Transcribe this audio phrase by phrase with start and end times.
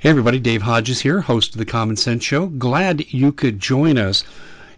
[0.00, 2.46] Hey everybody, Dave Hodges here, host of the Common Sense Show.
[2.46, 4.22] Glad you could join us.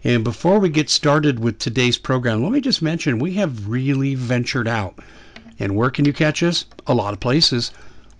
[0.03, 4.15] And before we get started with today's program, let me just mention we have really
[4.15, 4.97] ventured out.
[5.59, 6.65] And where can you catch us?
[6.87, 7.69] A lot of places.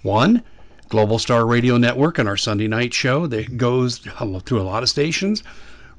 [0.04, 0.44] One,
[0.90, 4.90] Global Star Radio Network and our Sunday night show that goes through a lot of
[4.90, 5.42] stations.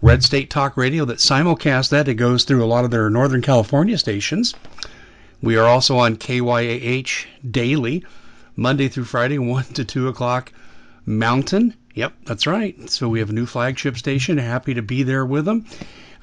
[0.03, 2.07] Red State Talk Radio that simulcast that.
[2.07, 4.55] It goes through a lot of their Northern California stations.
[5.43, 8.05] We are also on KYAH daily,
[8.55, 10.53] Monday through Friday, 1 to 2 o'clock
[11.07, 11.75] Mountain.
[11.95, 12.89] Yep, that's right.
[12.89, 14.39] So we have a new flagship station.
[14.39, 15.67] Happy to be there with them.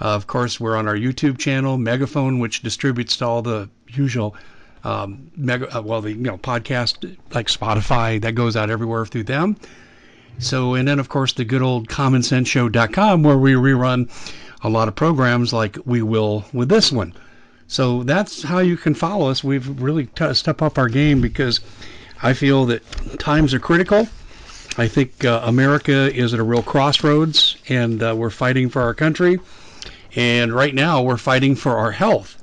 [0.02, 4.36] Uh, of course, we're on our YouTube channel, Megaphone, which distributes to all the usual
[4.84, 9.24] um, mega, uh, well, the you know podcast like Spotify that goes out everywhere through
[9.24, 9.58] them.
[10.38, 14.10] So, and then of course the good old commonsenseshow.com where we rerun
[14.64, 17.14] a lot of programs like we will with this one.
[17.68, 19.44] So that's how you can follow us.
[19.44, 21.60] We've really t- stepped up our game because
[22.24, 22.82] I feel that
[23.20, 24.08] times are critical
[24.80, 28.94] I think uh, America is at a real crossroads, and uh, we're fighting for our
[28.94, 29.38] country.
[30.16, 32.42] And right now, we're fighting for our health,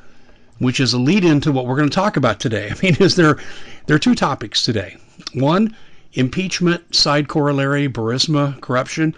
[0.59, 2.71] which is a lead into what we're going to talk about today.
[2.71, 3.39] I mean, is there
[3.87, 4.99] there are two topics today.
[5.33, 5.75] One,
[6.13, 9.15] impeachment, side corollary, Burisma, corruption.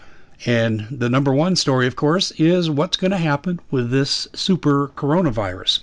[0.46, 4.92] And the number one story, of course, is what's going to happen with this super
[4.94, 5.80] coronavirus.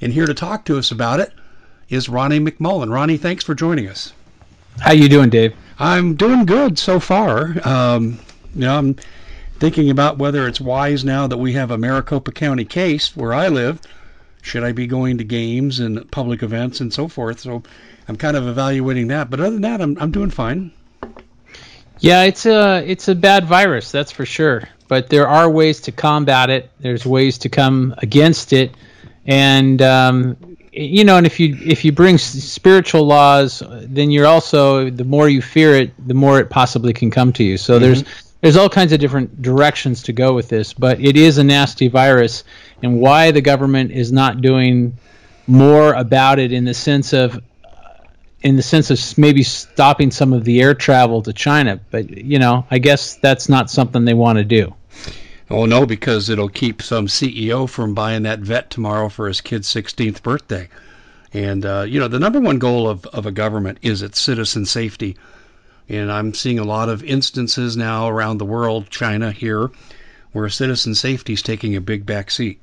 [0.00, 1.32] And here to talk to us about it
[1.88, 2.90] is Ronnie McMullen.
[2.90, 4.12] Ronnie, thanks for joining us.
[4.80, 5.54] How you doing, Dave?
[5.78, 7.54] I'm doing good so far.
[7.66, 8.18] Um,
[8.54, 8.96] you know, I'm
[9.58, 13.48] thinking about whether it's wise now that we have a Maricopa County case where I
[13.48, 13.80] live.
[14.42, 17.40] Should I be going to games and public events and so forth?
[17.40, 17.62] So
[18.08, 19.30] I'm kind of evaluating that.
[19.30, 20.70] But other than that, I'm I'm doing fine.
[21.98, 24.68] Yeah, it's a it's a bad virus, that's for sure.
[24.86, 26.70] But there are ways to combat it.
[26.78, 28.72] There's ways to come against it,
[29.24, 34.90] and um, you know, and if you if you bring spiritual laws, then you're also
[34.90, 37.56] the more you fear it, the more it possibly can come to you.
[37.56, 37.82] So mm-hmm.
[37.82, 38.04] there's
[38.40, 41.88] there's all kinds of different directions to go with this, but it is a nasty
[41.88, 42.44] virus,
[42.82, 44.98] and why the government is not doing
[45.46, 47.40] more about it in the sense of
[48.42, 52.38] in the sense of maybe stopping some of the air travel to China, but you
[52.38, 54.74] know, I guess that's not something they want to do.
[55.50, 59.72] Oh no, because it'll keep some CEO from buying that vet tomorrow for his kid's
[59.72, 60.68] 16th birthday.
[61.34, 64.64] And uh, you know, the number one goal of, of a government is its citizen
[64.64, 65.16] safety.
[65.88, 69.70] And I'm seeing a lot of instances now around the world, China here,
[70.32, 72.60] where citizen safety is taking a big back seat.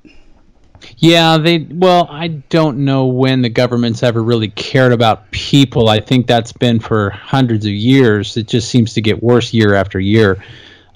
[0.98, 5.90] Yeah, they well, I don't know when the government's ever really cared about people.
[5.90, 8.36] I think that's been for hundreds of years.
[8.38, 10.44] It just seems to get worse year after year.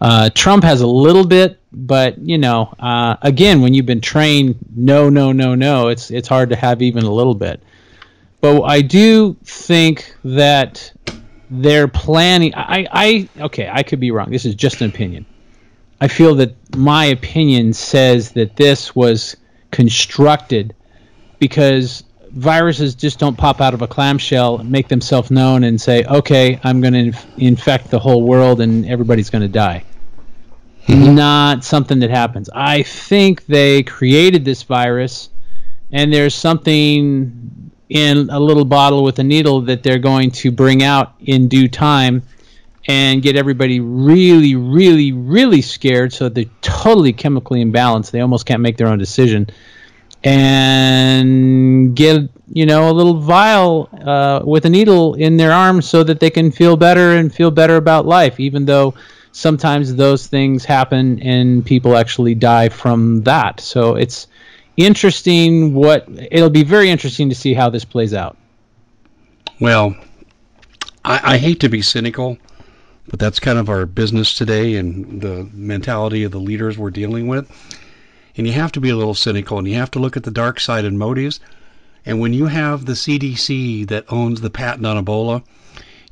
[0.02, 4.58] Uh, Trump has a little bit, but you know, uh, again, when you've been trained,
[4.76, 7.62] no, no, no, no, it's it's hard to have even a little bit.
[8.42, 10.92] But I do think that
[11.50, 12.54] they're planning.
[12.56, 14.30] I, I okay, I could be wrong.
[14.30, 15.26] This is just an opinion.
[16.02, 19.38] I feel that my opinion says that this was
[19.72, 20.76] constructed
[21.40, 22.04] because
[22.36, 26.82] viruses just don't pop out of a clamshell, make themselves known, and say, "Okay, I'm
[26.82, 29.84] going to inf- infect the whole world, and everybody's going to die."
[30.88, 31.16] Mm-hmm.
[31.16, 32.50] Not something that happens.
[32.54, 35.30] I think they created this virus,
[35.92, 40.84] and there's something in a little bottle with a needle that they're going to bring
[40.84, 42.24] out in due time
[42.88, 48.12] and get everybody really, really, really scared so they're totally chemically imbalanced.
[48.12, 49.48] They almost can't make their own decision.
[50.26, 56.04] And get, you know, a little vial uh, with a needle in their arm so
[56.04, 58.96] that they can feel better and feel better about life, even though
[59.32, 63.60] sometimes those things happen and people actually die from that.
[63.60, 64.28] So it's
[64.78, 68.38] interesting what it'll be very interesting to see how this plays out.
[69.60, 69.96] Well,
[71.04, 72.38] I, I hate to be cynical,
[73.08, 77.28] but that's kind of our business today and the mentality of the leaders we're dealing
[77.28, 77.52] with.
[78.38, 80.32] And you have to be a little cynical and you have to look at the
[80.32, 81.40] dark side and motives.
[82.06, 85.44] And when you have the CDC that owns the patent on Ebola,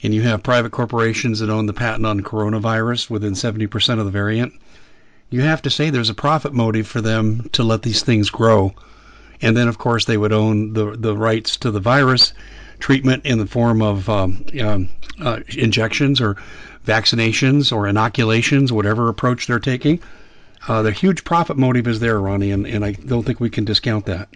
[0.04, 4.12] and you have private corporations that own the patent on coronavirus within 70% of the
[4.12, 4.54] variant,
[5.30, 8.74] you have to say there's a profit motive for them to let these things grow.
[9.42, 12.34] And then, of course, they would own the, the rights to the virus
[12.80, 14.90] treatment in the form of um, um,
[15.22, 16.36] uh, injections or
[16.86, 20.00] vaccinations or inoculations, whatever approach they're taking.
[20.68, 23.66] Uh, the huge profit motive is there, Ronnie, and, and I don't think we can
[23.66, 24.30] discount that.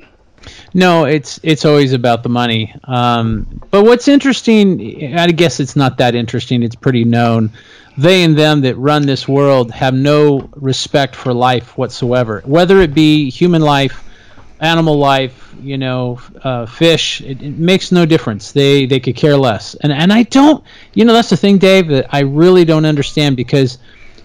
[0.73, 2.73] No, it's it's always about the money.
[2.83, 6.63] Um, but what's interesting, I guess it's not that interesting.
[6.63, 7.51] It's pretty known.
[7.97, 12.93] They and them that run this world have no respect for life whatsoever, whether it
[12.93, 14.03] be human life
[14.59, 17.21] animal life, you know, uh, fish.
[17.21, 18.51] It, it, makes no difference.
[18.51, 19.75] They they could care less.
[19.75, 20.63] And and I don't,
[20.93, 23.77] you know, that's the thing, Dave, that I really don't understand because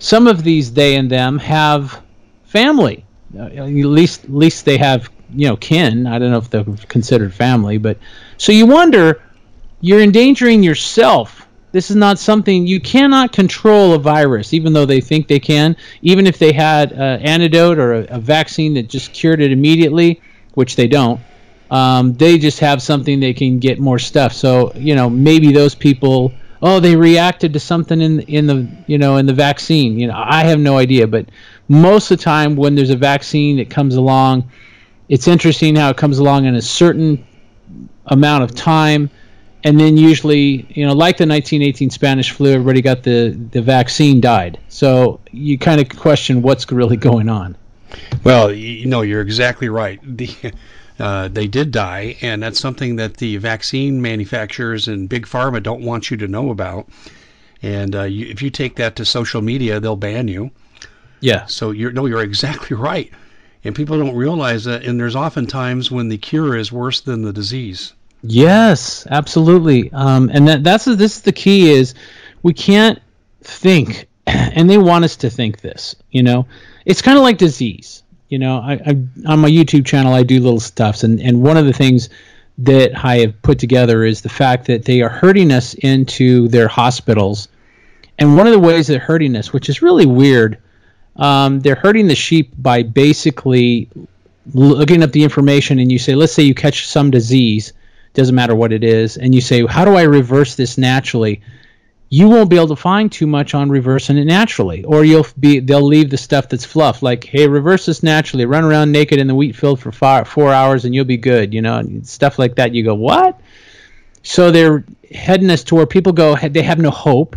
[0.02, 2.02] some of these they and them have
[2.44, 3.04] family.
[3.36, 6.06] Uh, at least at least they have you know kin.
[6.06, 7.98] I don't know if they're considered family, but
[8.36, 9.22] so you wonder,
[9.80, 15.00] you're endangering yourself this is not something you cannot control a virus, even though they
[15.00, 15.76] think they can.
[16.02, 20.20] Even if they had an antidote or a, a vaccine that just cured it immediately,
[20.52, 21.20] which they don't.
[21.70, 24.34] Um, they just have something they can get more stuff.
[24.34, 28.98] So you know maybe those people, oh, they reacted to something in in the you
[28.98, 29.98] know in the vaccine.
[29.98, 31.26] You know I have no idea, but
[31.68, 34.50] most of the time when there's a vaccine that comes along,
[35.08, 37.26] it's interesting how it comes along in a certain
[38.06, 39.10] amount of time
[39.64, 44.20] and then usually, you know, like the 1918 Spanish flu, everybody got the the vaccine
[44.20, 44.58] died.
[44.68, 47.56] So you kind of question what's really going on.
[48.24, 50.00] Well, you know, you're exactly right.
[50.02, 50.52] The,
[51.02, 55.82] uh, they did die, and that's something that the vaccine manufacturers and big pharma don't
[55.82, 56.88] want you to know about.
[57.60, 60.52] And uh, you, if you take that to social media, they'll ban you.
[61.18, 61.46] Yeah.
[61.46, 63.10] So you're no, you're exactly right,
[63.64, 64.84] and people don't realize that.
[64.84, 67.94] And there's often times when the cure is worse than the disease.
[68.22, 69.90] Yes, absolutely.
[69.92, 71.94] Um, and that, that's this is the key is
[72.44, 73.02] we can't
[73.42, 75.96] think, and they want us to think this.
[76.12, 76.46] You know,
[76.86, 78.04] it's kind of like disease.
[78.32, 78.90] You know, I, I,
[79.26, 82.08] on my YouTube channel I do little stuffs, and and one of the things
[82.56, 86.66] that I have put together is the fact that they are hurting us into their
[86.66, 87.48] hospitals,
[88.18, 90.56] and one of the ways they're hurting us, which is really weird,
[91.14, 93.90] um, they're hurting the sheep by basically
[94.54, 97.74] looking up the information, and you say, let's say you catch some disease
[98.14, 101.42] doesn't matter what it is, and you say, how do I reverse this naturally?
[102.14, 105.60] You won't be able to find too much on reversing it naturally, or you'll be
[105.60, 109.28] they'll leave the stuff that's fluff, like hey, reverse this naturally, run around naked in
[109.28, 112.74] the wheat field for four hours, and you'll be good, you know, stuff like that.
[112.74, 113.40] You go what?
[114.22, 117.34] So they're heading us to where people go, they have no hope,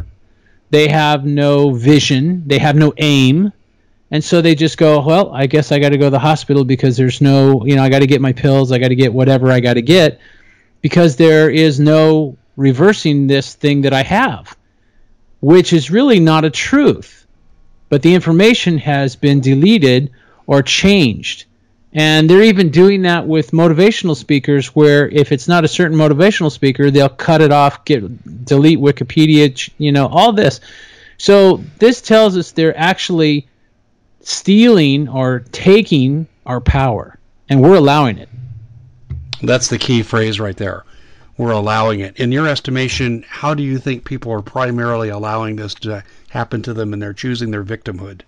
[0.72, 3.54] they have no vision, they have no aim,
[4.12, 6.66] and so they just go, well, I guess I got to go to the hospital
[6.66, 9.13] because there's no, you know, I got to get my pills, I got to get
[9.13, 10.19] whatever I got to get
[10.81, 14.56] because there is no reversing this thing that I have,
[15.45, 17.27] which is really not a truth.
[17.89, 20.09] But the information has been deleted
[20.47, 21.45] or changed.
[21.94, 26.51] And they're even doing that with motivational speakers, where if it's not a certain motivational
[26.51, 30.62] speaker, they'll cut it off, get delete Wikipedia, you know, all this.
[31.19, 33.48] So this tells us they're actually
[34.21, 37.19] stealing or taking our power,
[37.50, 38.30] and we're allowing it.
[39.44, 40.86] That's the key phrase right there.
[41.38, 42.18] We're allowing it.
[42.18, 46.74] In your estimation, how do you think people are primarily allowing this to happen to
[46.74, 48.22] them and they're choosing their victimhood?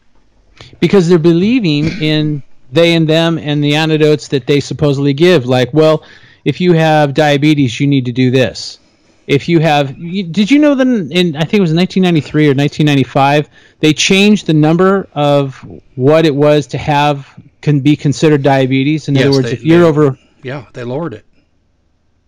[0.80, 5.45] Because they're believing in they and them and the antidotes that they supposedly give.
[5.45, 6.04] Like, well,
[6.44, 8.80] if you have diabetes, you need to do this.
[9.25, 13.50] If you have, did you know that in, I think it was 1993 or 1995,
[13.80, 15.56] they changed the number of
[15.95, 17.27] what it was to have
[17.62, 19.09] can be considered diabetes.
[19.09, 21.25] In yes, other words, they, if you're they, over yeah, they lowered it.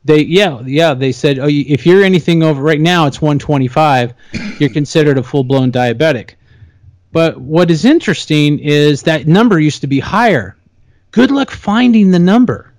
[0.09, 4.15] They yeah yeah they said oh if you're anything over right now it's 125
[4.57, 6.31] you're considered a full blown diabetic.
[7.11, 10.57] But what is interesting is that number used to be higher.
[11.11, 12.73] Good luck finding the number.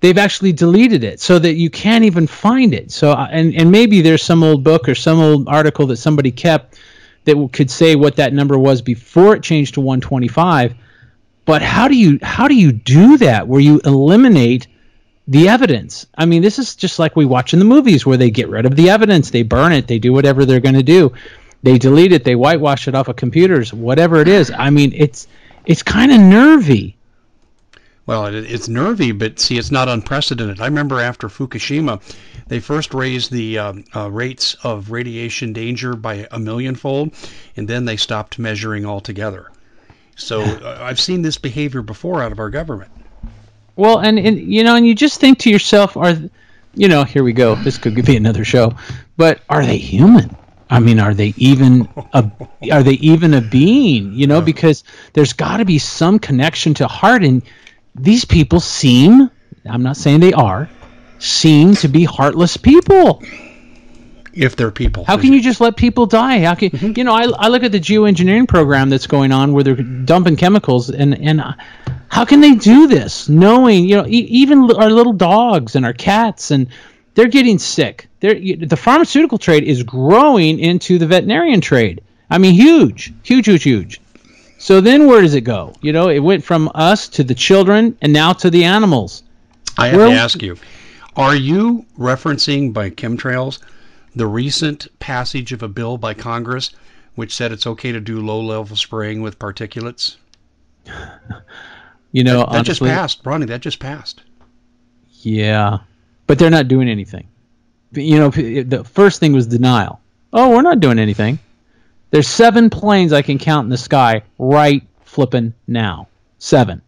[0.00, 2.90] They've actually deleted it so that you can't even find it.
[2.90, 6.32] So uh, and and maybe there's some old book or some old article that somebody
[6.32, 6.80] kept
[7.26, 10.74] that could say what that number was before it changed to 125
[11.44, 14.66] but how do you how do you do that where you eliminate
[15.28, 16.06] the evidence?
[16.16, 18.66] I mean, this is just like we watch in the movies where they get rid
[18.66, 21.12] of the evidence, they burn it, they do whatever they're going to do.
[21.62, 24.52] They delete it, they whitewash it off of computers, whatever it is.
[24.56, 25.26] I mean, it's
[25.64, 26.96] it's kind of nervy.
[28.06, 30.60] Well, it, it's nervy, but see, it's not unprecedented.
[30.60, 32.00] I remember after Fukushima,
[32.46, 37.14] they first raised the uh, uh, rates of radiation danger by a millionfold,
[37.56, 39.50] and then they stopped measuring altogether.
[40.14, 42.92] So uh, I've seen this behavior before out of our government.
[43.76, 46.16] Well, and, and you know, and you just think to yourself, are
[46.74, 47.54] you know, here we go.
[47.54, 48.74] This could be another show,
[49.16, 50.36] but are they human?
[50.68, 52.30] I mean, are they even a
[52.72, 54.12] are they even a being?
[54.12, 57.42] You know, because there's got to be some connection to heart, and
[57.94, 59.30] these people seem.
[59.68, 60.68] I'm not saying they are,
[61.18, 63.22] seem to be heartless people
[64.32, 65.04] if they're people.
[65.04, 66.40] How can you just let people die?
[66.40, 66.92] How can mm-hmm.
[66.96, 67.14] you know?
[67.14, 71.18] I, I look at the geoengineering program that's going on where they're dumping chemicals, and
[71.18, 71.42] and
[72.16, 75.92] how can they do this, knowing you know e- even our little dogs and our
[75.92, 76.68] cats and
[77.14, 78.08] they're getting sick.
[78.20, 82.00] They're, the pharmaceutical trade is growing into the veterinarian trade.
[82.30, 84.00] I mean, huge, huge, huge, huge.
[84.56, 85.74] So then where does it go?
[85.82, 89.22] You know, it went from us to the children and now to the animals.
[89.76, 90.56] I have where, to ask you,
[91.16, 93.58] are you referencing by chemtrails
[94.14, 96.70] the recent passage of a bill by Congress
[97.14, 100.16] which said it's okay to do low level spraying with particulates?
[102.12, 103.46] You know, that, that honestly, just passed, Ronnie.
[103.46, 104.22] That just passed.
[105.20, 105.78] Yeah,
[106.26, 107.28] but they're not doing anything.
[107.92, 110.00] You know, the first thing was denial.
[110.32, 111.38] Oh, we're not doing anything.
[112.10, 116.08] There's seven planes I can count in the sky right flipping now.
[116.38, 116.82] Seven.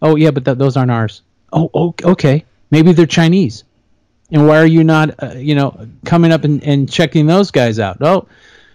[0.00, 1.22] Oh yeah, but th- those aren't ours.
[1.52, 2.44] Oh, okay.
[2.70, 3.64] Maybe they're Chinese.
[4.30, 7.78] And why are you not, uh, you know, coming up and, and checking those guys
[7.78, 7.98] out?
[8.00, 8.26] Oh,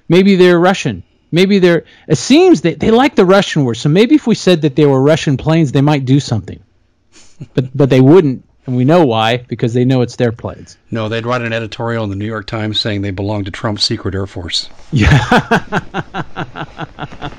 [0.08, 1.04] maybe they're Russian.
[1.32, 1.86] Maybe they're.
[2.08, 3.76] It seems that they like the Russian word.
[3.76, 6.62] So maybe if we said that they were Russian planes, they might do something.
[7.54, 10.78] But but they wouldn't, and we know why because they know it's their planes.
[10.92, 13.86] No, they'd write an editorial in the New York Times saying they belong to Trump's
[13.86, 14.70] secret air force.
[14.92, 15.18] Yeah.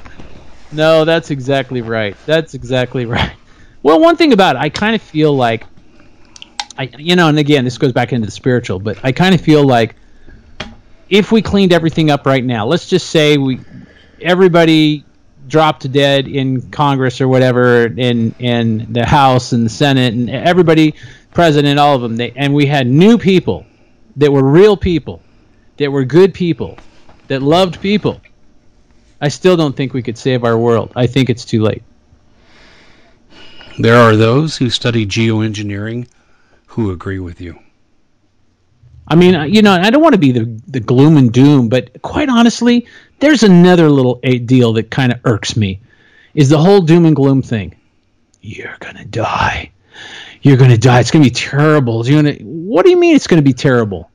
[0.73, 2.16] no, that's exactly right.
[2.25, 3.32] That's exactly right.
[3.82, 5.66] Well, one thing about it, I kind of feel like,
[6.78, 9.42] I you know, and again, this goes back into the spiritual, but I kind of
[9.42, 9.97] feel like
[11.11, 13.61] if we cleaned everything up right now, let's just say we
[14.23, 15.05] everybody
[15.49, 20.95] dropped dead in Congress or whatever, in in the House and the Senate, and everybody,
[21.35, 23.67] president, all of them, they, and we had new people
[24.17, 25.21] that were real people,
[25.76, 26.79] that were good people,
[27.26, 28.21] that loved people.
[29.21, 30.93] I still don't think we could save our world.
[30.97, 31.83] I think it's too late.
[33.79, 36.09] There are those who study geoengineering
[36.67, 37.59] who agree with you.
[39.11, 41.69] I mean, uh, you know, I don't want to be the, the gloom and doom,
[41.69, 42.87] but quite honestly,
[43.19, 45.81] there's another little deal that kind of irks me
[46.33, 47.75] is the whole doom and gloom thing.
[48.40, 49.73] You're going to die.
[50.43, 51.00] You're going to die.
[51.00, 52.07] It's going to be terrible.
[52.07, 54.11] You're gonna, what do you mean it's going to be terrible?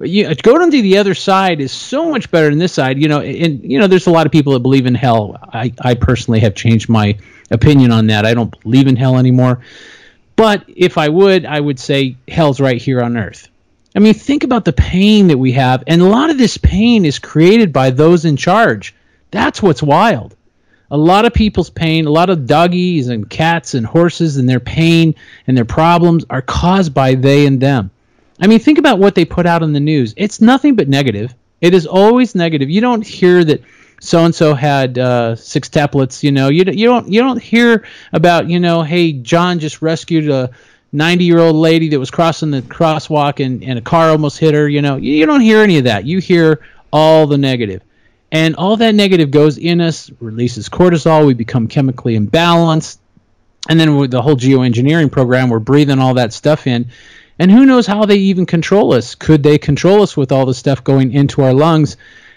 [0.00, 2.98] You, uh, going to the other side is so much better than this side.
[2.98, 5.36] You know, and you know, there's a lot of people that believe in hell.
[5.52, 7.18] I, I personally have changed my
[7.50, 8.24] opinion on that.
[8.24, 9.60] I don't believe in hell anymore.
[10.34, 13.48] But if I would, I would say hell's right here on earth.
[13.94, 17.04] I mean, think about the pain that we have, and a lot of this pain
[17.04, 18.94] is created by those in charge.
[19.30, 20.36] That's what's wild.
[20.92, 24.60] A lot of people's pain, a lot of doggies and cats and horses and their
[24.60, 25.14] pain
[25.46, 27.90] and their problems are caused by they and them.
[28.40, 30.14] I mean, think about what they put out in the news.
[30.16, 31.34] It's nothing but negative.
[31.60, 32.70] It is always negative.
[32.70, 33.62] You don't hear that
[34.00, 36.22] so and so had uh, sextuplets.
[36.22, 40.50] You know, you don't you don't hear about you know, hey, John just rescued a
[40.92, 44.54] 90 year old lady that was crossing the crosswalk and, and a car almost hit
[44.54, 44.68] her.
[44.68, 46.04] You know, you, you don't hear any of that.
[46.04, 46.60] You hear
[46.92, 47.82] all the negative.
[48.32, 51.26] And all that negative goes in us, releases cortisol.
[51.26, 52.98] We become chemically imbalanced.
[53.68, 56.90] And then with the whole geoengineering program, we're breathing all that stuff in.
[57.38, 59.14] And who knows how they even control us?
[59.14, 61.96] Could they control us with all the stuff going into our lungs?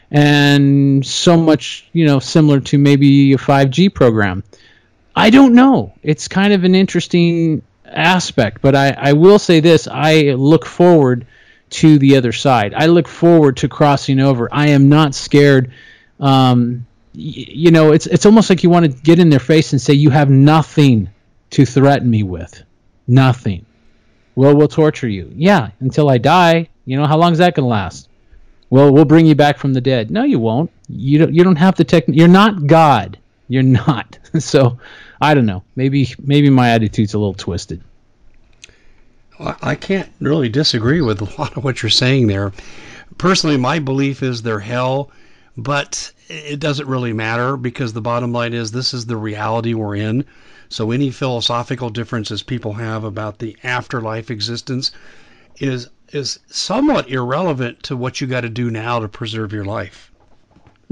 [0.09, 4.43] And so much, you know, similar to maybe a 5G program.
[5.15, 5.93] I don't know.
[6.03, 8.61] It's kind of an interesting aspect.
[8.61, 11.25] But I, I will say this I look forward
[11.71, 12.73] to the other side.
[12.73, 14.47] I look forward to crossing over.
[14.51, 15.71] I am not scared.
[16.19, 16.85] Um,
[17.15, 19.81] y- you know, it's it's almost like you want to get in their face and
[19.81, 21.09] say you have nothing
[21.51, 22.63] to threaten me with,
[23.07, 23.65] nothing.
[24.35, 25.31] Well, we'll torture you.
[25.35, 26.69] Yeah, until I die.
[26.85, 28.09] You know, how long is that going to last?
[28.69, 30.09] Well, we'll bring you back from the dead.
[30.09, 30.71] No, you won't.
[30.89, 31.33] You don't.
[31.33, 32.05] You don't have the tech.
[32.07, 33.19] You're not God.
[33.47, 34.17] You're not.
[34.39, 34.79] so
[35.23, 35.63] I don't know.
[35.77, 37.81] Maybe maybe my attitude's a little twisted.
[39.39, 42.51] I can't really disagree with a lot of what you're saying there.
[43.17, 45.11] Personally, my belief is they're hell,
[45.55, 49.95] but it doesn't really matter because the bottom line is this is the reality we're
[49.95, 50.25] in.
[50.67, 54.91] So any philosophical differences people have about the afterlife existence
[55.57, 60.11] is is somewhat irrelevant to what you got to do now to preserve your life.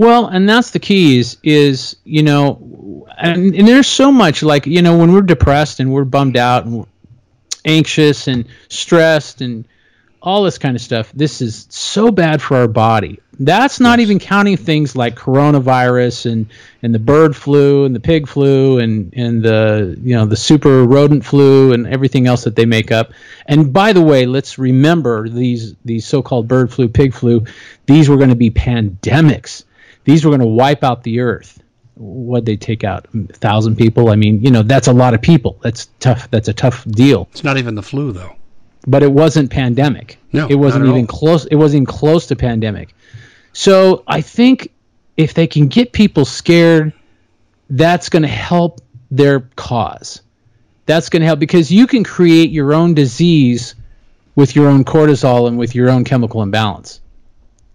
[0.01, 4.65] Well, and that's the key is is you know, and, and there's so much like
[4.65, 6.87] you know when we're depressed and we're bummed out and
[7.63, 9.65] anxious and stressed and
[10.19, 11.11] all this kind of stuff.
[11.11, 13.19] This is so bad for our body.
[13.39, 14.07] That's not yes.
[14.07, 16.47] even counting things like coronavirus and,
[16.81, 20.83] and the bird flu and the pig flu and, and the you know the super
[20.83, 23.13] rodent flu and everything else that they make up.
[23.45, 27.45] And by the way, let's remember these these so-called bird flu, pig flu.
[27.85, 29.63] These were going to be pandemics.
[30.03, 31.61] These were going to wipe out the earth.
[31.95, 33.07] What they take out?
[33.13, 34.09] A thousand people?
[34.09, 35.59] I mean you know that's a lot of people.
[35.61, 37.27] That's tough that's a tough deal.
[37.31, 38.35] It's not even the flu though.
[38.87, 40.17] But it wasn't pandemic.
[40.31, 41.07] No it wasn't even all.
[41.07, 42.95] close it wasn't even close to pandemic.
[43.53, 44.71] So i think
[45.17, 46.93] if they can get people scared
[47.69, 48.81] that's going to help
[49.11, 50.21] their cause.
[50.85, 53.75] That's going to help because you can create your own disease
[54.35, 57.00] with your own cortisol and with your own chemical imbalance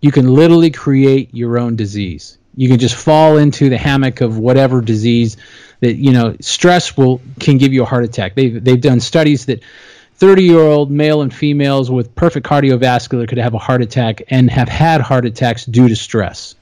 [0.01, 4.39] you can literally create your own disease You can just fall into the hammock of
[4.39, 5.37] whatever disease
[5.81, 6.37] that you know.
[6.41, 8.35] Stress will can give you a heart attack.
[8.35, 9.63] They've they've done studies that
[10.15, 14.51] 30 year old male and females with perfect cardiovascular could have a heart attack and
[14.51, 16.55] have had heart attacks due to stress.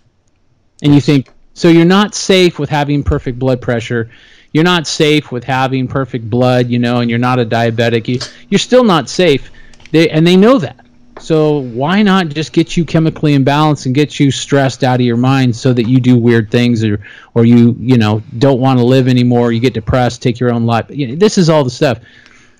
[0.82, 4.10] And you think so you're not safe with having perfect blood pressure.
[4.52, 8.06] You're not safe with having perfect blood, you know, and you're not a diabetic.
[8.06, 9.50] You, you're still not safe.
[9.90, 10.83] They, and they know that.
[11.20, 15.16] So why not just get you chemically imbalanced and get you stressed out of your
[15.16, 17.00] mind so that you do weird things or
[17.34, 19.52] or you you know don't want to live anymore.
[19.52, 20.86] You get depressed, take your own life.
[20.90, 22.00] You know, this is all the stuff.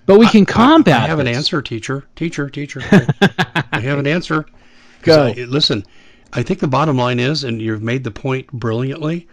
[0.07, 1.01] But we can combat.
[1.01, 1.29] I, I have this.
[1.29, 2.05] an answer, teacher.
[2.15, 2.83] Teacher, teacher.
[3.73, 4.45] I have an answer.
[5.03, 5.27] Go.
[5.27, 5.85] I, listen,
[6.33, 9.29] I think the bottom line is, and you've made the point brilliantly,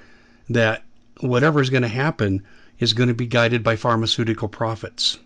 [0.49, 0.83] that
[1.19, 2.43] whatever is going to happen
[2.79, 5.17] is going to be guided by pharmaceutical profits.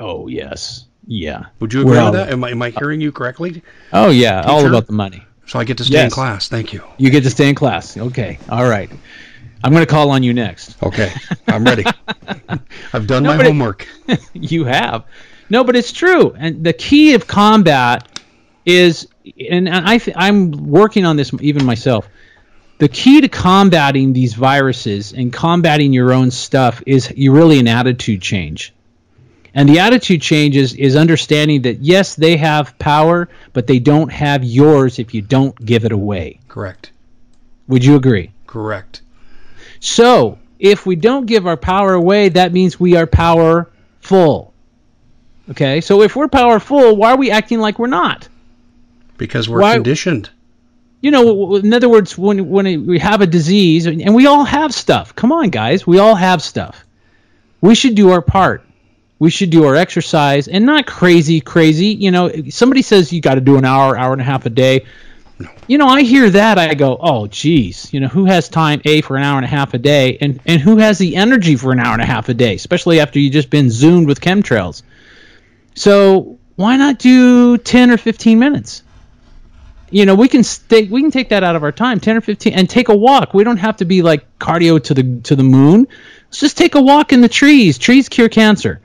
[0.00, 1.46] Oh yes, yeah.
[1.58, 2.30] Would you agree Well- with that?
[2.32, 3.62] Am I, am I hearing you correctly?
[3.92, 5.24] Oh yeah, all about the money.
[5.46, 6.48] So I get to stay in class.
[6.48, 6.84] Thank you.
[6.98, 7.96] You get to stay in class.
[7.96, 8.90] Okay, all right.
[9.64, 10.80] I'm going to call on you next.
[10.82, 11.10] Okay,
[11.48, 11.84] I'm ready.
[12.92, 13.88] I've done my Nobody- homework.
[14.34, 15.04] you have.
[15.50, 16.34] No, but it's true.
[16.38, 18.20] And the key of combat
[18.66, 19.08] is,
[19.50, 22.06] and I th- I'm working on this even myself.
[22.78, 27.66] The key to combating these viruses and combating your own stuff is you really an
[27.66, 28.72] attitude change.
[29.54, 34.10] And the attitude change is, is understanding that yes, they have power, but they don't
[34.12, 36.40] have yours if you don't give it away.
[36.48, 36.92] Correct.
[37.66, 38.30] Would you agree?
[38.46, 39.02] Correct.
[39.80, 44.52] So, if we don't give our power away, that means we are powerful.
[45.50, 45.80] Okay?
[45.80, 48.28] So, if we're powerful, why are we acting like we're not?
[49.16, 50.30] Because we're Why- conditioned.
[51.00, 54.74] You know, in other words, when when we have a disease, and we all have
[54.74, 55.14] stuff.
[55.14, 56.84] Come on, guys, we all have stuff.
[57.60, 58.64] We should do our part.
[59.18, 61.88] We should do our exercise, and not crazy, crazy.
[61.88, 64.50] You know, somebody says you got to do an hour, hour and a half a
[64.50, 64.86] day.
[65.66, 67.92] You know, I hear that, I go, oh, geez.
[67.92, 70.40] You know, who has time a for an hour and a half a day, and
[70.46, 73.18] and who has the energy for an hour and a half a day, especially after
[73.18, 74.82] you just been zoomed with chemtrails.
[75.74, 78.82] So why not do ten or fifteen minutes?
[79.90, 82.20] you know we can stay we can take that out of our time 10 or
[82.20, 85.36] 15 and take a walk we don't have to be like cardio to the to
[85.36, 85.86] the moon
[86.26, 88.80] let's just take a walk in the trees trees cure cancer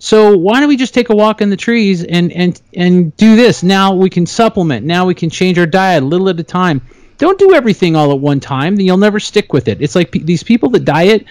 [0.00, 3.36] so why don't we just take a walk in the trees and and and do
[3.36, 6.42] this now we can supplement now we can change our diet a little at a
[6.42, 6.80] time
[7.18, 10.10] don't do everything all at one time then you'll never stick with it it's like
[10.10, 11.26] pe- these people that diet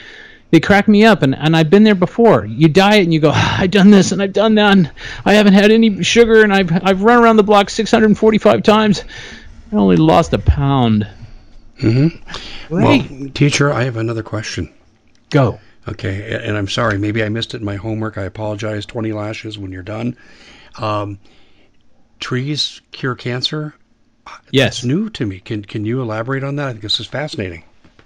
[0.51, 2.43] they crack me up and, and I've been there before.
[2.43, 4.91] You diet and you go, "Ah, I've done this and I've done that and
[5.23, 9.03] I haven't had any sugar and I've I've run around the block 645 times.
[9.71, 11.07] I only lost a pound.
[11.79, 12.73] Mm-hmm.
[12.75, 13.09] Right.
[13.09, 14.73] Well, teacher, I have another question.
[15.29, 15.59] Go.
[15.89, 18.17] Okay, and I'm sorry, maybe I missed it in my homework.
[18.17, 18.85] I apologize.
[18.85, 20.17] 20 lashes when you're done.
[20.77, 21.19] Um,
[22.19, 23.73] trees cure cancer?
[24.51, 24.79] Yes.
[24.79, 25.39] It's new to me.
[25.39, 26.67] Can can you elaborate on that?
[26.67, 27.63] I think this is fascinating.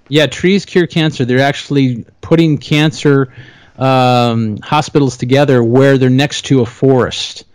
[0.08, 1.26] Yeah, trees cure cancer.
[1.26, 3.34] They're actually putting cancer
[3.78, 7.46] um, hospitals together where they're next to a forest.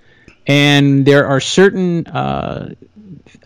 [0.46, 2.74] And there are certain, uh,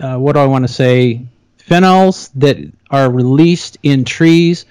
[0.00, 1.26] uh, what do I want to say,
[1.68, 2.58] phenols that
[2.90, 4.64] are released in trees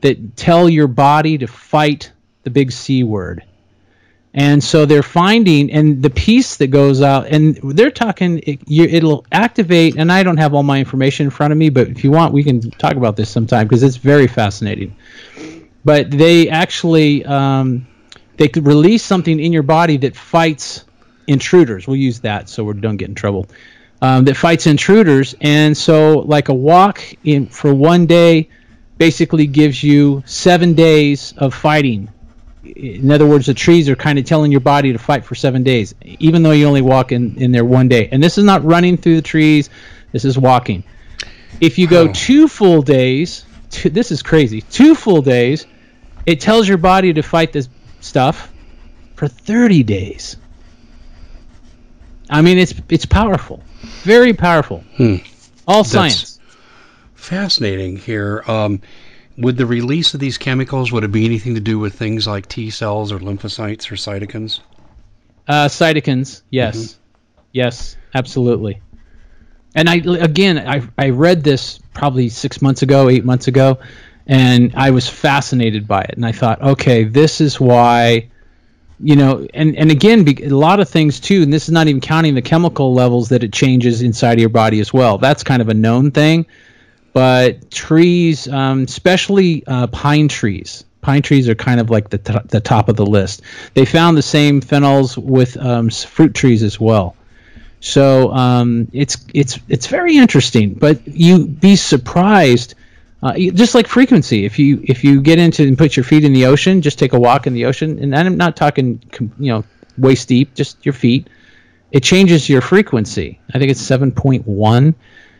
[0.00, 2.12] that tell your body to fight
[2.44, 3.44] the big C word.
[4.34, 9.26] And so they're finding, and the piece that goes out, and they're talking, it, it'll
[9.32, 12.10] activate, and I don't have all my information in front of me, but if you
[12.10, 14.94] want, we can talk about this sometime because it's very fascinating.
[15.84, 17.86] But they actually, um,
[18.36, 20.84] they could release something in your body that fights
[21.26, 21.86] intruders.
[21.86, 23.48] We'll use that so we don't get in trouble.
[24.00, 28.50] Um, that fights intruders, and so like a walk in for one day,
[28.98, 32.10] basically gives you seven days of fighting
[32.64, 35.62] in other words, the trees are kind of telling your body to fight for seven
[35.62, 38.10] days, even though you only walk in, in there one day.
[38.12, 39.70] And this is not running through the trees,
[40.12, 40.84] this is walking.
[41.62, 42.12] If you go Oh.
[42.12, 45.66] two full days, two, this is crazy, two full days,
[46.26, 48.52] it tells your body to fight this stuff
[49.14, 50.36] for 30 days.
[52.28, 53.62] I mean, it's it's powerful,
[54.02, 54.84] very powerful.
[54.96, 55.16] Hmm.
[55.66, 56.37] All That's- science.
[57.28, 58.42] Fascinating here.
[58.46, 58.80] Um,
[59.36, 62.48] would the release of these chemicals would it be anything to do with things like
[62.48, 64.60] T cells or lymphocytes or cytokines?
[65.46, 66.98] Uh, cytokines, yes,
[67.52, 68.80] yes, absolutely.
[69.74, 73.78] And I again, I I read this probably six months ago, eight months ago,
[74.26, 76.14] and I was fascinated by it.
[76.14, 78.30] And I thought, okay, this is why,
[78.98, 81.42] you know, and and again, a lot of things too.
[81.42, 84.48] And this is not even counting the chemical levels that it changes inside of your
[84.48, 85.18] body as well.
[85.18, 86.46] That's kind of a known thing.
[87.12, 92.38] But trees, um, especially uh, pine trees, pine trees are kind of like the, t-
[92.46, 93.42] the top of the list.
[93.74, 97.16] They found the same phenols with um, fruit trees as well.
[97.80, 100.74] So um, it's it's it's very interesting.
[100.74, 102.74] But you be surprised
[103.20, 106.32] Uh, just like frequency, if you if you get into and put your feet in
[106.32, 109.02] the ocean, just take a walk in the ocean, and I'm not talking
[109.40, 109.64] you know
[109.96, 111.26] waist deep, just your feet.
[111.90, 113.40] It changes your frequency.
[113.52, 114.94] I think it's 7.1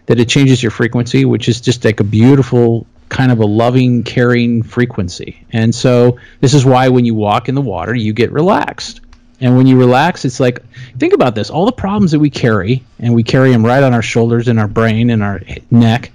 [0.08, 4.02] that it changes your frequency, which is just like a beautiful kind of a loving,
[4.02, 5.44] caring frequency.
[5.52, 9.02] And so this is why when you walk in the water, you get relaxed.
[9.40, 10.64] And when you relax, it's like
[10.98, 13.94] think about this: all the problems that we carry, and we carry them right on
[13.94, 16.10] our shoulders, in our brain, in our neck.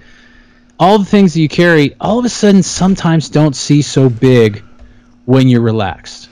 [0.78, 4.64] All the things that you carry, all of a sudden, sometimes don't see so big
[5.24, 6.28] when you're relaxed.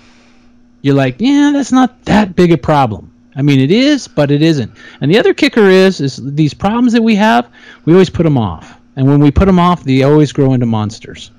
[0.82, 3.11] You're like, yeah, that's not that big a problem.
[3.34, 4.72] I mean, it is, but it isn't.
[5.00, 7.48] And the other kicker is, is these problems that we have,
[7.84, 8.78] we always put them off.
[8.96, 11.30] And when we put them off, they always grow into monsters.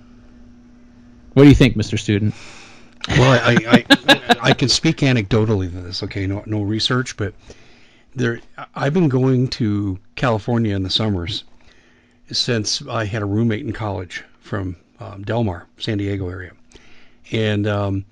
[1.34, 1.99] What do you think, Mr.
[1.99, 2.34] Student?
[3.10, 6.03] Well, I, I, I can speak anecdotally to this.
[6.03, 7.34] Okay, no, no research, but
[8.15, 8.39] there,
[8.75, 11.43] I've been going to California in the summers
[12.32, 16.51] since I had a roommate in college from um, Del Mar, San Diego area,
[17.32, 18.06] and um,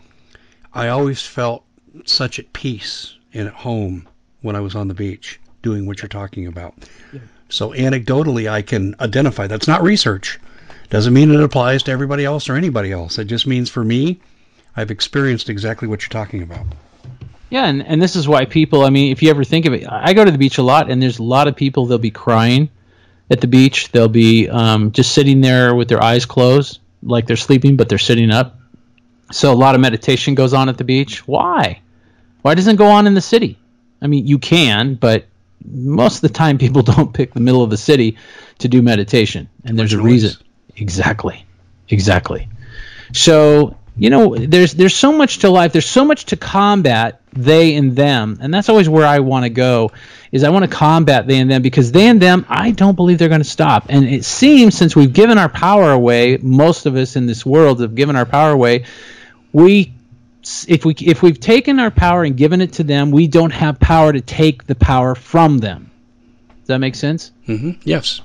[0.74, 1.64] I always felt
[2.06, 4.08] such at peace and at home
[4.42, 6.74] when I was on the beach doing what you're talking about.
[7.14, 7.20] Yeah.
[7.50, 9.48] So anecdotally, I can identify.
[9.48, 10.40] That's not research.
[10.90, 13.18] Doesn't mean it applies to everybody else or anybody else.
[13.18, 14.20] It just means for me,
[14.76, 16.66] I've experienced exactly what you're talking about.
[17.50, 19.86] Yeah, and, and this is why people, I mean, if you ever think of it,
[19.90, 22.12] I go to the beach a lot, and there's a lot of people, they'll be
[22.12, 22.70] crying
[23.30, 23.92] at the beach.
[23.92, 27.98] They'll be um, just sitting there with their eyes closed, like they're sleeping, but they're
[27.98, 28.60] sitting up.
[29.32, 31.28] So a lot of meditation goes on at the beach.
[31.28, 31.82] Why?
[32.42, 33.58] Why doesn't it go on in the city?
[34.02, 35.26] I mean, you can, but
[35.64, 38.18] most of the time people don't pick the middle of the city
[38.60, 40.42] to do meditation, and there's a reason.
[40.76, 41.46] Exactly,
[41.90, 42.48] exactly.
[43.14, 45.74] So you know, there's there's so much to life.
[45.74, 49.50] There's so much to combat they and them, and that's always where I want to
[49.50, 49.92] go.
[50.32, 53.20] Is I want to combat they and them because they and them, I don't believe
[53.20, 53.88] they're going to stop.
[53.90, 57.82] And it seems since we've given our power away, most of us in this world
[57.82, 58.86] have given our power away.
[59.52, 59.94] We
[60.44, 63.80] if we if we've taken our power and given it to them, we don't have
[63.80, 65.92] power to take the power from them.
[66.60, 67.32] Does that make sense?
[67.48, 67.72] Mm-hmm.
[67.84, 68.22] Yes.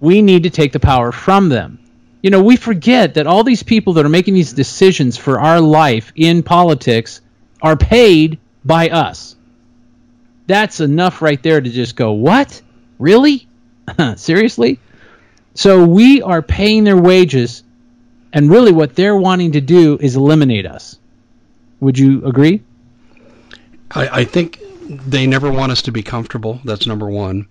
[0.00, 1.78] We need to take the power from them.
[2.22, 5.60] You know, we forget that all these people that are making these decisions for our
[5.60, 7.20] life in politics
[7.60, 9.36] are paid by us.
[10.46, 12.62] That's enough right there to just go, "What?
[12.98, 13.46] Really?
[14.16, 14.78] Seriously?"
[15.54, 17.62] So we are paying their wages
[18.32, 20.98] and really what they're wanting to do is eliminate us
[21.82, 22.62] would you agree?
[23.90, 26.60] I, I think they never want us to be comfortable.
[26.64, 27.48] That's number one.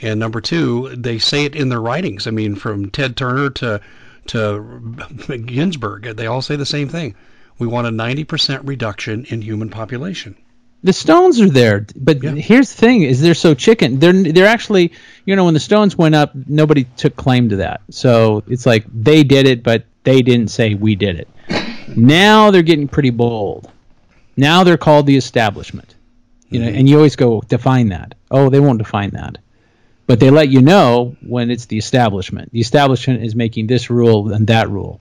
[0.00, 2.26] And number two, they say it in their writings.
[2.26, 3.80] I mean, from Ted Turner to
[4.28, 7.14] to Ginsburg, they all say the same thing.
[7.58, 10.36] We want a 90% reduction in human population.
[10.82, 12.30] The stones are there, but yeah.
[12.30, 13.98] here's the thing: is they're so chicken.
[13.98, 14.92] They're they're actually,
[15.26, 17.82] you know, when the stones went up, nobody took claim to that.
[17.90, 21.28] So it's like they did it, but they didn't say we did it.
[21.96, 23.70] Now they're getting pretty bold.
[24.36, 25.94] Now they're called the establishment.
[26.48, 26.78] You know, mm-hmm.
[26.78, 28.14] and you always go define that.
[28.30, 29.38] Oh, they won't define that.
[30.06, 32.50] But they let you know when it's the establishment.
[32.50, 35.00] The establishment is making this rule and that rule.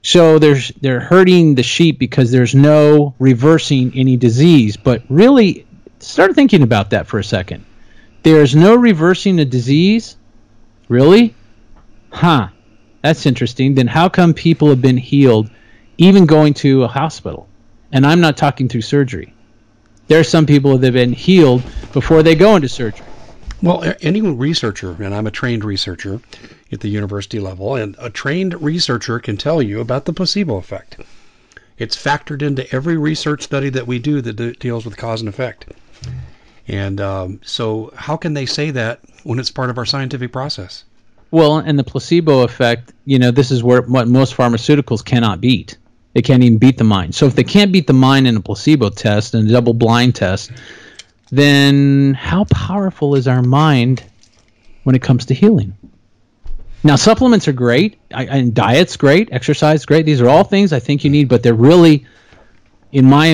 [0.00, 4.76] So there's they're hurting the sheep because there's no reversing any disease.
[4.76, 5.66] But really,
[6.00, 7.66] start thinking about that for a second.
[8.22, 10.16] There's no reversing a disease?
[10.88, 11.34] Really?
[12.10, 12.48] Huh.
[13.02, 13.74] That's interesting.
[13.74, 15.50] Then how come people have been healed
[16.02, 17.48] even going to a hospital.
[17.92, 19.34] And I'm not talking through surgery.
[20.08, 21.62] There are some people that have been healed
[21.92, 23.06] before they go into surgery.
[23.62, 26.20] Well, any researcher, and I'm a trained researcher
[26.72, 30.96] at the university level, and a trained researcher can tell you about the placebo effect.
[31.78, 35.66] It's factored into every research study that we do that deals with cause and effect.
[36.66, 40.84] And um, so, how can they say that when it's part of our scientific process?
[41.30, 45.78] Well, and the placebo effect, you know, this is where what most pharmaceuticals cannot beat.
[46.12, 47.14] They can't even beat the mind.
[47.14, 50.14] So if they can't beat the mind in a placebo test and a double blind
[50.14, 50.50] test,
[51.30, 54.04] then how powerful is our mind
[54.84, 55.76] when it comes to healing?
[56.84, 60.04] Now, supplements are great, I, and diet's great, exercise great.
[60.04, 62.06] These are all things I think you need, but they're really,
[62.90, 63.26] in my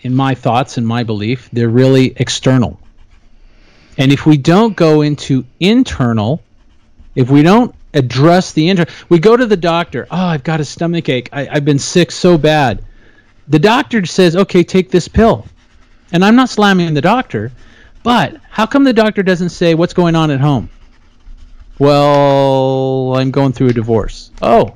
[0.00, 2.80] in my thoughts and my belief, they're really external.
[3.96, 6.42] And if we don't go into internal,
[7.14, 8.86] if we don't address the injury.
[9.08, 10.06] We go to the doctor.
[10.10, 11.28] Oh, I've got a stomach ache.
[11.32, 12.84] I, I've been sick so bad.
[13.48, 15.46] The doctor says, okay, take this pill.
[16.12, 17.52] And I'm not slamming the doctor,
[18.02, 20.68] but how come the doctor doesn't say what's going on at home?
[21.78, 24.30] Well, I'm going through a divorce.
[24.40, 24.74] Oh,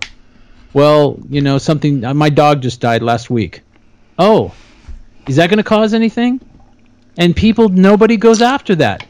[0.73, 3.63] well, you know, something, uh, my dog just died last week.
[4.19, 4.55] Oh,
[5.29, 6.41] is that going to cause anything?
[7.19, 9.07] And people, nobody goes after that.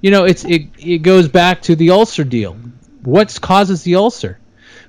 [0.00, 2.56] You know, it's it, it goes back to the ulcer deal
[3.04, 4.38] what causes the ulcer?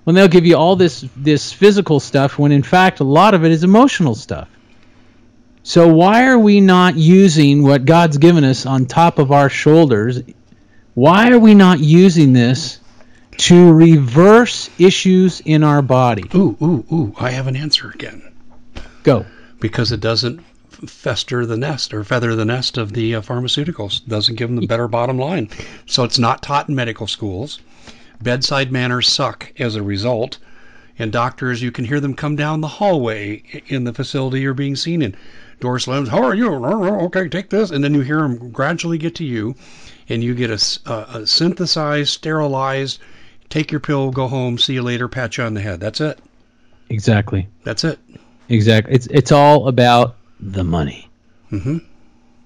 [0.04, 3.44] When they'll give you all this this physical stuff when in fact a lot of
[3.44, 4.48] it is emotional stuff.
[5.64, 10.22] So why are we not using what God's given us on top of our shoulders?
[10.94, 12.80] Why are we not using this
[13.38, 16.30] to reverse issues in our body?
[16.36, 17.16] Ooh, ooh, ooh!
[17.20, 18.22] I have an answer again.
[19.04, 19.26] Go.
[19.60, 20.42] Because it doesn't
[20.88, 24.06] fester the nest or feather the nest of the uh, pharmaceuticals.
[24.08, 25.50] Doesn't give them the better bottom line.
[25.86, 27.60] So it's not taught in medical schools.
[28.22, 30.38] Bedside manners suck as a result.
[30.98, 34.76] And doctors, you can hear them come down the hallway in the facility you're being
[34.76, 35.16] seen in.
[35.60, 36.54] Door slams, how are you?
[36.54, 37.72] Okay, take this.
[37.72, 39.56] And then you hear them gradually get to you,
[40.10, 43.00] and you get a, a, a synthesized, sterilized,
[43.50, 45.80] take your pill, go home, see you later, pat you on the head.
[45.80, 46.20] That's it.
[46.90, 47.48] Exactly.
[47.64, 48.00] That's it.
[48.50, 48.94] Exactly.
[48.94, 51.10] It's it's all about the money.
[51.52, 51.78] Mm-hmm.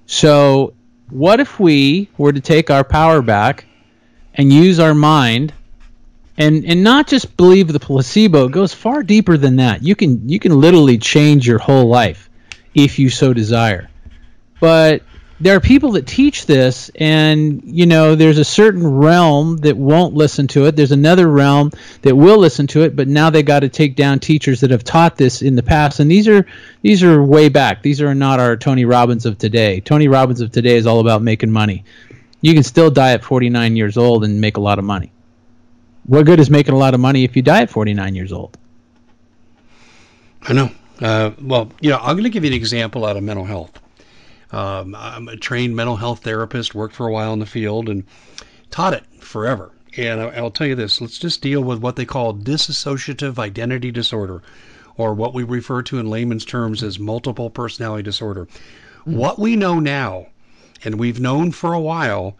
[0.05, 0.73] So,
[1.09, 3.65] what if we were to take our power back
[4.35, 5.53] and use our mind
[6.39, 9.83] and and not just believe the placebo, it goes far deeper than that.
[9.83, 12.29] You can you can literally change your whole life
[12.73, 13.89] if you so desire.
[14.61, 15.03] But
[15.41, 20.13] there are people that teach this and you know there's a certain realm that won't
[20.13, 20.77] listen to it.
[20.77, 21.71] There's another realm
[22.03, 24.85] that will listen to it but now they got to take down teachers that have
[24.85, 25.99] taught this in the past.
[25.99, 26.45] And these are
[26.81, 27.83] these are way back.
[27.83, 29.81] These are not our tony robbins of today.
[29.81, 31.83] Tony robbins of today is all about making money.
[32.39, 35.11] You can still die at 49 years old and make a lot of money
[36.09, 38.57] what good is making a lot of money if you die at 49 years old
[40.41, 40.71] I know.
[41.01, 43.71] Uh, well, you know, I'm going to give you an example out of mental health.
[44.51, 48.03] Um, I'm a trained mental health therapist, worked for a while in the field, and
[48.71, 49.71] taught it forever.
[49.97, 53.91] And I, I'll tell you this let's just deal with what they call dissociative identity
[53.91, 54.41] disorder,
[54.97, 58.47] or what we refer to in layman's terms as multiple personality disorder.
[59.05, 60.27] What we know now,
[60.83, 62.35] and we've known for a while,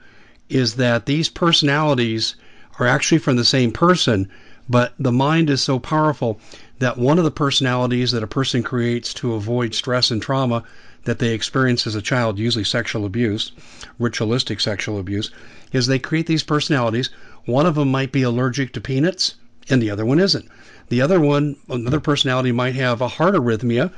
[0.49, 2.35] is that these personalities
[2.79, 4.27] are actually from the same person,
[4.69, 6.39] but the mind is so powerful
[6.79, 10.63] that one of the personalities that a person creates to avoid stress and trauma
[11.03, 13.51] that they experience as a child, usually sexual abuse,
[13.99, 15.31] ritualistic sexual abuse,
[15.71, 17.09] is they create these personalities.
[17.45, 19.35] One of them might be allergic to peanuts,
[19.69, 20.47] and the other one isn't.
[20.89, 23.91] The other one, another personality might have a heart arrhythmia,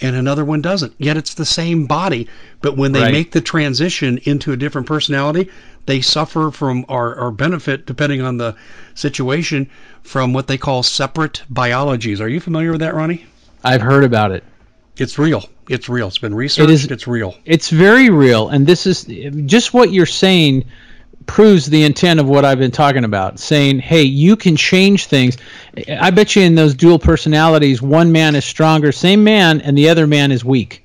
[0.00, 0.92] and another one doesn't.
[0.98, 2.28] Yet it's the same body,
[2.60, 3.12] but when they Right.
[3.12, 5.48] make the transition into a different personality,
[5.86, 8.54] they suffer from or, or benefit, depending on the
[8.94, 9.68] situation,
[10.02, 12.20] from what they call separate biologies.
[12.20, 13.26] Are you familiar with that, Ronnie?
[13.64, 14.44] i've heard about it
[14.98, 15.48] It's real.
[15.68, 16.06] It's real.
[16.08, 16.90] It's been researched.
[16.90, 17.34] it's real.
[17.44, 19.04] it's very real and this is
[19.46, 20.64] just what you're saying
[21.26, 25.36] proves the intent of what I've been talking about saying hey you can change things
[25.88, 29.88] I bet you in those dual personalities one man is stronger same man and the
[29.88, 30.84] other man is weak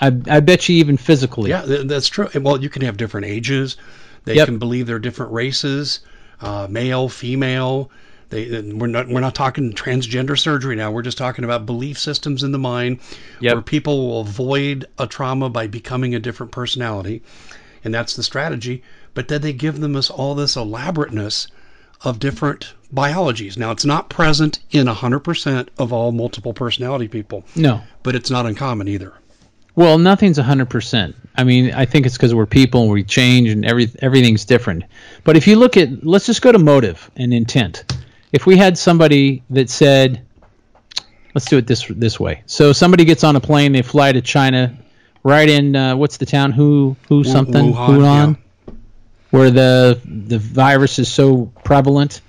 [0.00, 2.28] I, I bet you even physically Yeah, that's true.
[2.34, 3.76] Well, you can have different ages.
[4.24, 4.46] They Yep.
[4.46, 6.00] can believe they're different races,
[6.40, 7.90] uh, male, female.
[8.30, 10.90] They, we're not we're not talking transgender surgery now.
[10.92, 13.00] We're just talking about belief systems in the mind,
[13.40, 13.54] Yep.
[13.54, 17.22] where people will avoid a trauma by becoming a different personality,
[17.88, 18.82] and that's the strategy.
[19.14, 21.48] But then they give them us all this elaborateness
[22.04, 23.56] of different biologies.
[23.56, 28.44] Now, it's not present in 100% of all multiple personality people, no but it's not
[28.44, 29.14] uncommon either.
[29.74, 31.14] Well, nothing's 100%.
[31.38, 34.84] I mean, I think it's because we're people and we change and every, everything's different.
[35.24, 37.96] But if you look at, let's just go to motive and intent.
[38.32, 40.26] If we had somebody that said,
[41.34, 42.42] let's do it this this way.
[42.44, 44.76] So somebody gets on a plane, they fly to China,
[45.22, 46.52] right in uh, what's the town?
[46.52, 48.38] Who who something Wuhan,
[49.30, 52.20] where the the virus is so prevalent.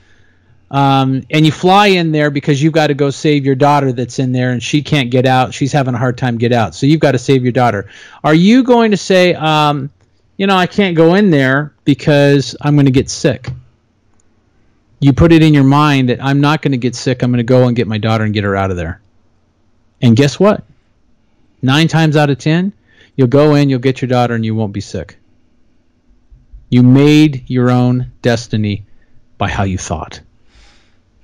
[0.71, 4.19] Um, and you fly in there because you've got to go save your daughter that's
[4.19, 5.53] in there and she can't get out.
[5.53, 6.75] She's having a hard time get out.
[6.75, 7.89] So you've got to save your daughter.
[8.23, 9.89] Are you going to say, um,
[10.37, 13.49] you know, I can't go in there because I'm going to get sick?
[14.99, 17.23] You put it in your mind that I'm not going to get sick.
[17.23, 19.01] I'm going to go and get my daughter and get her out of there.
[20.01, 20.63] And guess what?
[21.61, 22.73] Nine times out of ten,
[23.19, 25.17] you'll go in, you'll get your daughter, and you won't be sick.
[26.69, 28.85] You made your own destiny
[29.37, 30.21] by how you thought.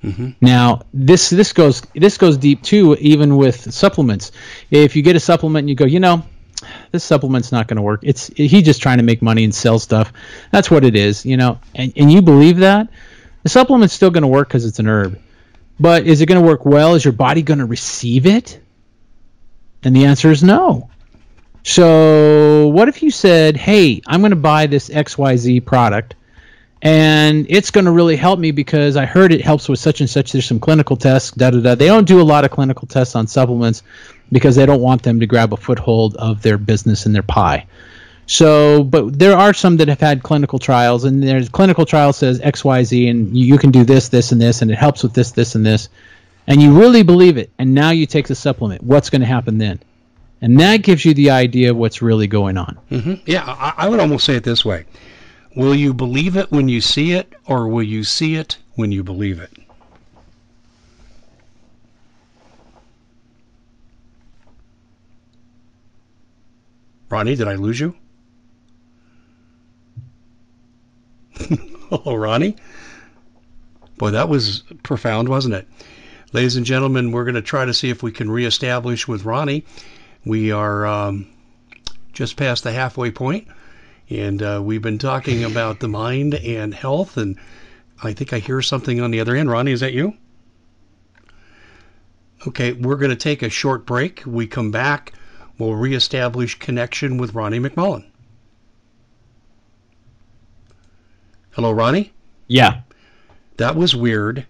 [0.04, 0.34] Mhm.
[0.42, 4.30] Now, this this goes this goes deep too, even with supplements.
[4.70, 6.22] If you get a supplement and you go, you know,
[6.92, 8.00] this supplement's not going to work.
[8.02, 10.12] It's he's just trying to make money and sell stuff.
[10.50, 11.60] That's what it is, you know.
[11.74, 12.90] And and you believe that
[13.42, 15.18] the supplement's still going to work because it's an herb.
[15.80, 16.94] But is it going to work well?
[16.94, 18.60] Is your body going to receive it?
[19.82, 20.90] And the answer is no.
[21.68, 26.14] So, what if you said, "Hey, I'm going to buy this XYZ product
[26.80, 30.08] and it's going to really help me because I heard it helps with such and
[30.08, 30.30] such.
[30.30, 31.74] There's some clinical tests, da da da.
[31.74, 33.82] They don't do a lot of clinical tests on supplements
[34.30, 37.66] because they don't want them to grab a foothold of their business and their pie.
[38.26, 42.40] So, but there are some that have had clinical trials, and there's clinical trial says
[42.40, 45.14] X, Y, Z, and you can do this, this, and this, and it helps with
[45.14, 45.88] this, this, and this,
[46.46, 48.84] and you really believe it, and now you take the supplement.
[48.84, 49.80] What's going to happen then?
[50.46, 52.78] And that gives you the idea of what's really going on.
[52.92, 53.14] Mm-hmm.
[53.26, 54.84] Yeah, I, I would almost say it this way:
[55.56, 59.02] Will you believe it when you see it, or will you see it when you
[59.02, 59.50] believe it?
[67.08, 67.96] Ronnie, did I lose you?
[71.90, 72.54] Hello, Ronnie.
[73.98, 75.66] Boy, that was profound, wasn't it?
[76.32, 79.64] Ladies and gentlemen, we're going to try to see if we can reestablish with Ronnie.
[80.26, 81.28] We are um,
[82.12, 83.46] just past the halfway point,
[84.10, 87.16] and uh, we've been talking about the mind and health.
[87.16, 87.38] And
[88.02, 89.48] I think I hear something on the other end.
[89.48, 90.14] Ronnie, is that you?
[92.44, 94.24] Okay, we're going to take a short break.
[94.26, 95.12] We come back,
[95.58, 98.04] we'll reestablish connection with Ronnie McMullen.
[101.52, 102.12] Hello, Ronnie?
[102.48, 102.80] Yeah.
[103.58, 104.44] That was weird.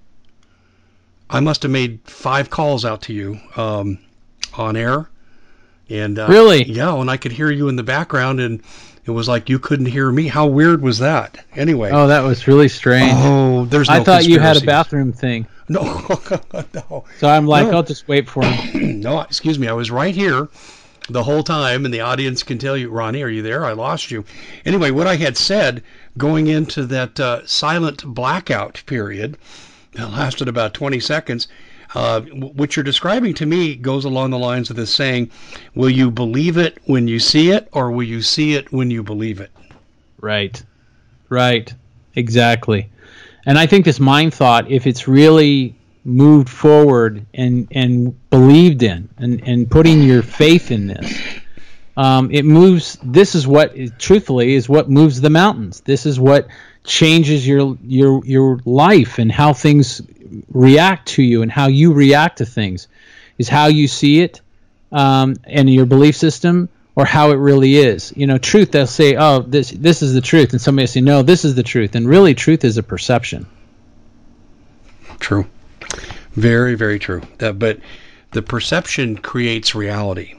[1.28, 3.98] I must have made five calls out to you um,
[4.54, 5.10] on air.
[5.88, 8.60] And uh, really, yeah, and I could hear you in the background, and
[9.04, 10.26] it was like you couldn't hear me.
[10.26, 11.44] How weird was that?
[11.54, 11.90] Anyway.
[11.92, 13.12] Oh, that was really strange.
[13.14, 13.88] Oh, there's.
[13.88, 15.46] No I thought you had a bathroom thing.
[15.68, 15.82] No,
[16.74, 17.04] no.
[17.18, 17.78] So I'm like, no.
[17.78, 19.00] I'll just wait for him.
[19.00, 19.66] no, excuse me.
[19.66, 20.48] I was right here
[21.08, 23.64] the whole time, and the audience can tell you, Ronnie, are you there?
[23.64, 24.24] I lost you.
[24.64, 25.82] Anyway, what I had said
[26.16, 29.38] going into that uh, silent blackout period
[29.94, 31.48] that lasted about 20 seconds.
[31.96, 35.30] Uh, what you're describing to me goes along the lines of this saying,
[35.74, 39.02] Will you believe it when you see it, or will you see it when you
[39.02, 39.50] believe it?
[40.20, 40.62] Right.
[41.30, 41.72] Right.
[42.14, 42.90] Exactly.
[43.46, 49.08] And I think this mind thought, if it's really moved forward and, and believed in
[49.16, 51.18] and, and putting your faith in this,
[51.96, 52.98] um, it moves.
[53.02, 55.80] This is what, truthfully, is what moves the mountains.
[55.80, 56.46] This is what
[56.84, 60.02] changes your your your life and how things
[60.52, 62.88] react to you and how you react to things.
[63.38, 64.40] Is how you see it
[64.90, 68.12] um, and your belief system, or how it really is.
[68.16, 68.72] You know, truth.
[68.72, 71.54] They'll say, "Oh, this this is the truth," and somebody will say, "No, this is
[71.54, 73.46] the truth." And really, truth is a perception.
[75.20, 75.46] True.
[76.32, 77.22] Very, very true.
[77.38, 77.80] That, but
[78.32, 80.34] the perception creates reality,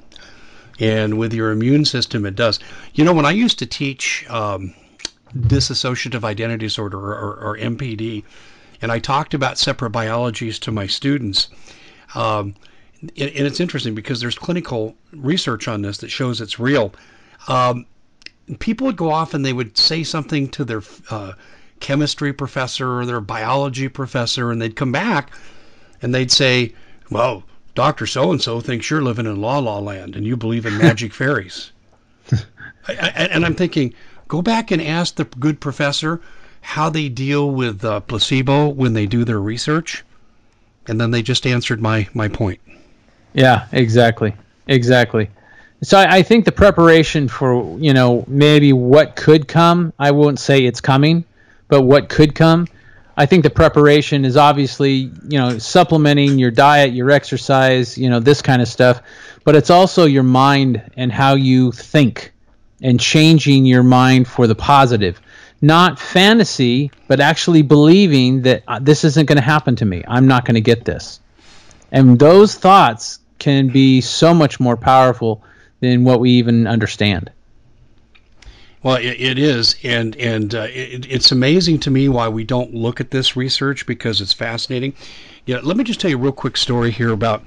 [0.79, 2.59] and with your immune system, it does.
[2.93, 4.73] You know, when I used to teach um,
[5.35, 8.23] dissociative identity disorder, or, or, or, MPD,
[8.81, 11.47] and I talked about separate biologies to my students.
[12.15, 12.55] Um,
[13.01, 16.93] and, and, it's interesting because there's clinical research on this that shows it's real.
[17.47, 17.85] Um,
[18.59, 21.33] people would go off and they would say something to their uh,
[21.79, 25.31] chemistry professor or their biology professor, and they'd come back
[26.01, 26.73] and they'd say,
[27.11, 27.43] Well,
[27.75, 28.07] Dr.
[28.07, 31.13] So and so thinks you're living in la la land and you believe in magic
[31.13, 31.71] fairies.
[32.31, 32.39] I,
[32.89, 33.93] I, and I'm thinking,
[34.27, 36.21] go back and ask the good professor
[36.67, 40.03] how they deal with uh, placebo when they do their research.
[40.87, 42.59] And then they just answered my, my point.
[43.33, 44.35] Yeah, exactly.
[44.67, 45.29] Exactly.
[45.81, 50.39] So I, I think the preparation for, you know, maybe what could come, I won't
[50.39, 51.23] say it's coming,
[51.67, 52.67] but what could come
[53.19, 58.19] I think the preparation is obviously, you know, supplementing your diet, your exercise, you know,
[58.19, 59.01] this kind of stuff,
[59.43, 62.31] but it's also your mind and how you think
[62.79, 65.19] and changing your mind for the positive.
[65.61, 70.03] Not fantasy, but actually believing that uh, this isn't going to happen to me.
[70.07, 71.19] I'm not going to get this.
[71.91, 75.43] And those thoughts can be so much more powerful
[75.79, 77.31] than what we even understand.
[78.83, 82.73] Well, it, it is, and and uh, it, it's amazing to me why we don't
[82.73, 84.93] look at this research because it's fascinating.
[85.45, 87.43] Yeah, let me just tell you a real quick story here about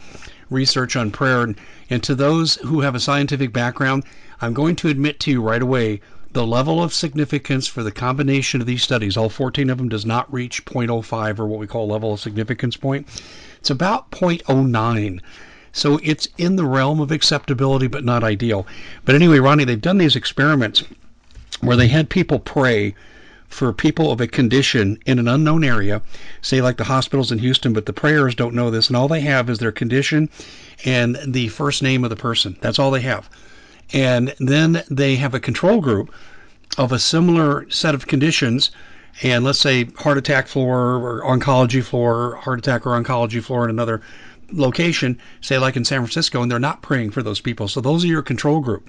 [0.50, 1.56] research on prayer, and,
[1.88, 4.04] and to those who have a scientific background,
[4.40, 6.00] I'm going to admit to you right away
[6.32, 10.06] the level of significance for the combination of these studies, all 14 of them, does
[10.06, 13.06] not reach 0.05 or what we call level of significance point.
[13.58, 15.20] It's about 0.09.
[15.72, 18.66] So it's in the realm of acceptability, but not ideal.
[19.04, 20.84] But anyway, Ronnie, they've done these experiments
[21.60, 22.94] where they had people pray
[23.48, 26.00] for people of a condition in an unknown area,
[26.40, 29.20] say like the hospitals in Houston, but the prayers don't know this, and all they
[29.20, 30.28] have is their condition
[30.84, 32.56] and the first name of the person.
[32.60, 33.28] That's all they have.
[33.92, 36.12] And then they have a control group
[36.78, 38.70] of a similar set of conditions,
[39.22, 43.70] and let's say heart attack floor or oncology floor, heart attack or oncology floor in
[43.70, 44.00] another
[44.52, 47.68] location, say like in San Francisco, and they're not praying for those people.
[47.68, 48.88] So those are your control group.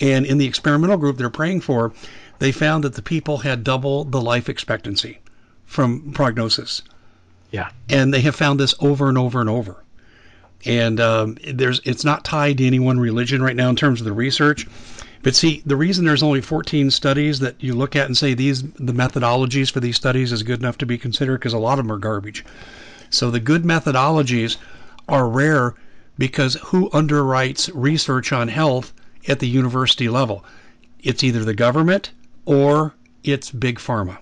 [0.00, 1.92] And in the experimental group they're praying for,
[2.38, 5.18] they found that the people had double the life expectancy
[5.66, 6.82] from prognosis.
[7.50, 7.70] Yeah.
[7.88, 9.82] And they have found this over and over and over.
[10.64, 14.04] And um, there's it's not tied to any one religion right now in terms of
[14.04, 14.66] the research,
[15.22, 18.62] But see, the reason there's only 14 studies that you look at and say these
[18.62, 21.84] the methodologies for these studies is good enough to be considered because a lot of
[21.84, 22.44] them are garbage.
[23.10, 24.56] So the good methodologies
[25.08, 25.74] are rare
[26.18, 28.92] because who underwrites research on health
[29.28, 30.44] at the university level?
[31.02, 32.10] It's either the government
[32.44, 32.94] or
[33.24, 34.18] it's big pharma.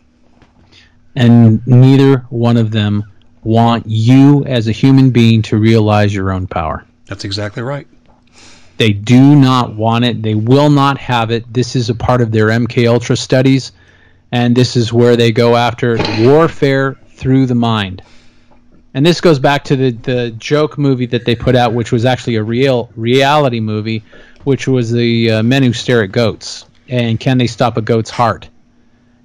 [1.14, 3.04] And neither one of them
[3.46, 6.84] want you as a human being to realize your own power.
[7.06, 7.86] That's exactly right.
[8.76, 10.20] They do not want it.
[10.20, 11.50] They will not have it.
[11.52, 13.72] This is a part of their MK Ultra studies,
[14.32, 18.02] and this is where they go after warfare through the mind.
[18.92, 22.04] And this goes back to the, the joke movie that they put out, which was
[22.04, 24.02] actually a real reality movie,
[24.44, 28.10] which was the uh, men who stare at goats and can they stop a goat's
[28.10, 28.48] heart?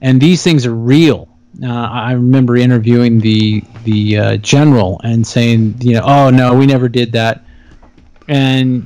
[0.02, 1.28] And these things are real.
[1.62, 6.66] Uh, I remember interviewing the the uh, general and saying, you know, oh no, we
[6.66, 7.44] never did that.
[8.28, 8.86] And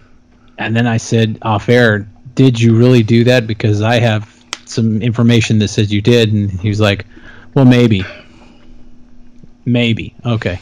[0.58, 3.46] and then I said off air, did you really do that?
[3.48, 4.32] Because I have
[4.66, 6.34] some information that says you did.
[6.34, 7.06] And he was like,
[7.54, 8.04] well, maybe,
[9.64, 10.60] maybe, okay.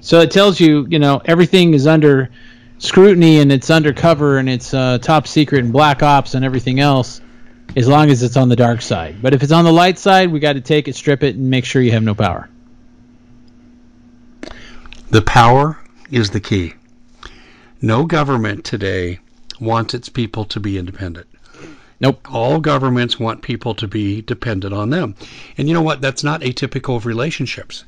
[0.00, 2.30] So it tells you, you know, everything is under
[2.78, 7.20] scrutiny and it's undercover and it's uh, top secret and black ops and everything else
[7.76, 9.22] as long as it's on the dark side.
[9.22, 11.50] But if it's on the light side, we got to take it, strip it, and
[11.50, 12.48] make sure you have no power.
[15.10, 15.78] The power
[16.10, 16.74] is the key.
[17.80, 19.18] No government today
[19.60, 21.26] wants its people to be independent.
[22.00, 22.32] Nope.
[22.32, 25.14] All governments want people to be dependent on them.
[25.56, 26.00] And you know what?
[26.00, 27.84] That's not atypical of relationships.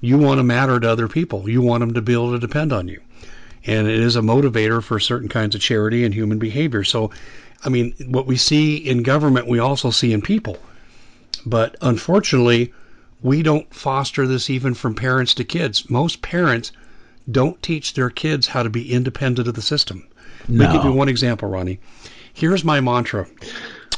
[0.00, 1.48] You want to matter to other people.
[1.48, 3.00] You want them to be able to depend on you.
[3.64, 6.82] And it is a motivator for certain kinds of charity and human behavior.
[6.82, 7.10] So
[7.64, 10.58] I mean, what we see in government, we also see in people.
[11.46, 12.72] But unfortunately,
[13.22, 15.88] we don't foster this even from parents to kids.
[15.88, 16.72] Most parents
[17.30, 20.04] don't teach their kids how to be independent of the system.
[20.48, 20.64] No.
[20.64, 21.78] Let me give you one example, Ronnie.
[22.32, 23.26] Here's my mantra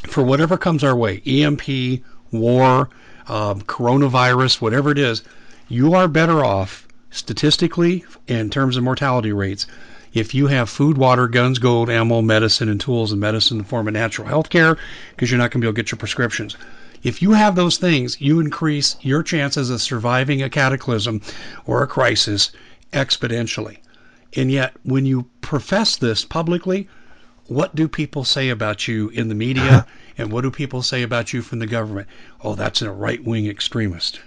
[0.06, 2.90] for whatever comes our way EMP, war,
[3.28, 5.22] um, coronavirus, whatever it is,
[5.68, 9.66] you are better off statistically in terms of mortality rates
[10.14, 13.68] if you have food, water, guns, gold, ammo, medicine, and tools, and medicine in the
[13.68, 14.78] form of natural health care,
[15.10, 16.56] because you're not going to be able to get your prescriptions.
[17.02, 21.20] If you have those things, you increase your chances of surviving a cataclysm
[21.66, 22.52] or a crisis
[22.92, 23.78] exponentially.
[24.36, 26.88] And yet, when you profess this publicly,
[27.46, 29.86] what do people say about you in the media
[30.18, 32.08] and what do people say about you from the government?
[32.40, 34.20] Oh, that's a right wing extremist.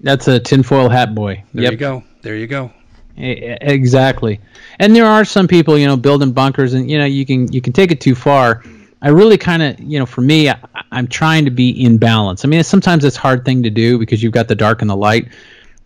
[0.00, 1.44] That's a tinfoil hat boy.
[1.54, 1.72] There yep.
[1.72, 2.04] you go.
[2.22, 2.72] There you go.
[3.18, 4.40] Exactly.
[4.78, 7.60] And there are some people, you know, building bunkers, and you know, you can you
[7.60, 8.62] can take it too far.
[9.02, 10.58] I really kind of, you know, for me, I,
[10.92, 12.44] am trying to be in balance.
[12.44, 14.96] I mean, sometimes it's hard thing to do because you've got the dark and the
[14.96, 15.28] light,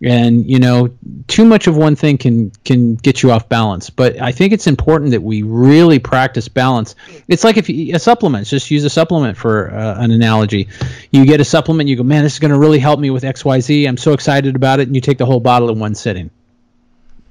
[0.03, 0.91] and you know,
[1.27, 3.89] too much of one thing can can get you off balance.
[3.89, 6.97] But I think it's important that we really practice balance.
[7.29, 10.69] It's like if you, a supplement, just use a supplement for uh, an analogy.
[11.11, 13.25] You get a supplement, you go, man, this is going to really help me with
[13.25, 13.87] X, Y, Z.
[13.87, 16.31] I'm so excited about it, and you take the whole bottle in one sitting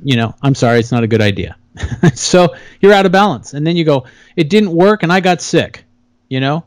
[0.04, 1.56] you know, I'm sorry, it's not a good idea.
[2.16, 3.54] so you're out of balance.
[3.54, 5.86] And then you go, it didn't work and I got sick,
[6.30, 6.66] you know,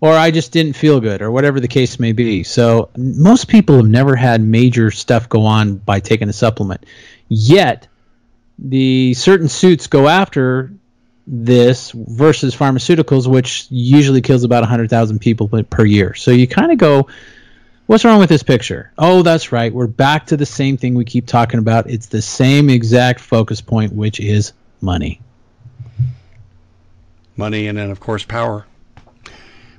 [0.00, 2.42] or I just didn't feel good or whatever the case may be.
[2.42, 6.84] So most people have never had major stuff go on by taking a supplement.
[7.28, 7.88] Yet
[8.58, 10.72] the certain suits go after
[11.26, 16.14] this versus pharmaceuticals, which usually kills about 100,000 people per year.
[16.14, 17.08] So you kind of go,
[17.90, 18.92] What's wrong with this picture?
[18.96, 19.74] Oh, that's right.
[19.74, 21.90] We're back to the same thing we keep talking about.
[21.90, 25.20] It's the same exact focus point, which is money.
[27.36, 28.64] Money and then, of course, power.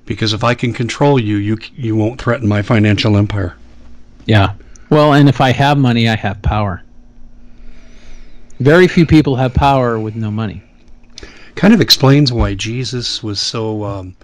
[0.05, 3.55] Because if I can control you, you you won't threaten my financial empire.
[4.25, 4.55] Yeah.
[4.89, 6.83] Well, and if I have money, I have power.
[8.59, 10.61] Very few people have power with no money.
[11.55, 14.17] Kind of explains why Jesus was so um,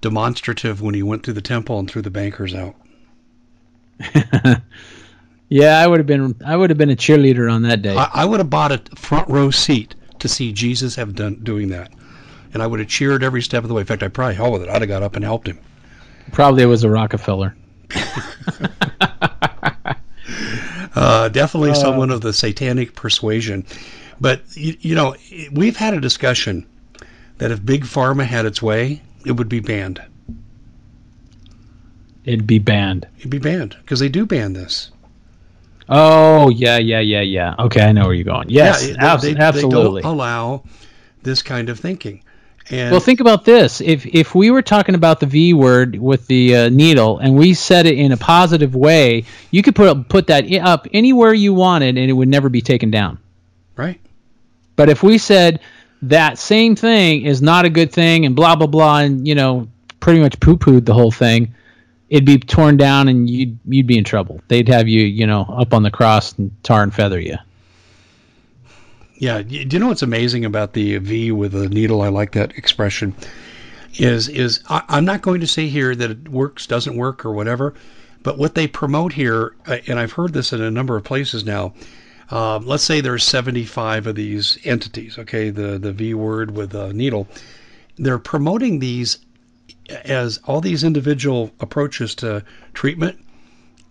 [0.00, 2.76] demonstrative when he went through the temple and threw the bankers out.
[5.48, 7.96] yeah, I would have been I would have been a cheerleader on that day.
[7.96, 11.68] I, I, would have bought a front row seat to see Jesus have done doing
[11.68, 11.92] that,
[12.52, 13.80] and I would have cheered every step of the way.
[13.80, 14.68] In fact, I probably hell with it.
[14.68, 15.58] I'd have got up and helped him.
[16.32, 17.56] Probably it was a Rockefeller.
[20.94, 23.64] uh, definitely uh, someone of the satanic persuasion.
[24.20, 25.14] But you, you know,
[25.52, 26.66] we've had a discussion
[27.38, 30.02] that if big pharma had its way, it would be banned
[32.26, 33.06] it'd be banned.
[33.18, 34.90] It'd be banned because they do ban this.
[35.88, 37.54] Oh yeah, yeah, yeah, yeah.
[37.58, 38.50] Okay, I know where you're going.
[38.50, 40.02] Yes, yeah, they, they, absolutely.
[40.02, 40.64] They don't allow
[41.22, 42.22] this kind of thinking.
[42.68, 46.26] And well, think about this: if if we were talking about the V word with
[46.26, 50.26] the uh, needle, and we said it in a positive way, you could put put
[50.26, 53.18] that up anywhere you wanted, and it would never be taken down.
[53.76, 54.00] Right.
[54.74, 55.60] But if we said
[56.02, 59.68] that same thing is not a good thing and blah blah blah and you know
[60.00, 61.54] pretty much poo pooed the whole thing,
[62.08, 64.40] it'd be torn down and you'd you'd be in trouble.
[64.48, 67.36] They'd have you you know up on the cross and tar and feather you.
[69.18, 72.02] Yeah, do you know what's amazing about the V with a needle?
[72.02, 73.14] I like that expression.
[73.94, 77.32] Is is I, I'm not going to say here that it works, doesn't work, or
[77.32, 77.74] whatever,
[78.22, 81.44] but what they promote here, uh, and I've heard this in a number of places
[81.44, 81.72] now.
[82.30, 85.18] Uh, let's say there's 75 of these entities.
[85.18, 87.26] Okay, the the V word with a needle.
[87.96, 89.16] They're promoting these
[89.88, 92.42] as all these individual approaches to
[92.74, 93.18] treatment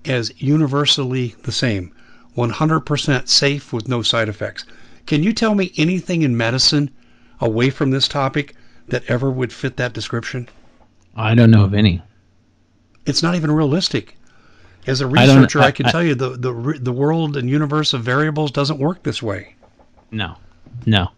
[0.05, 1.91] as universally the same,
[2.37, 4.65] 100% safe with no side effects.
[5.05, 6.89] Can you tell me anything in medicine
[7.39, 8.55] away from this topic
[8.87, 10.47] that ever would fit that description?
[11.15, 12.01] I don't know of any.
[13.05, 14.17] It's not even realistic.
[14.87, 17.93] As a researcher, I, I, can I, tell you the, the the world and universe
[17.93, 19.55] of variables doesn't work this way.
[20.11, 20.35] No,
[20.85, 21.09] no.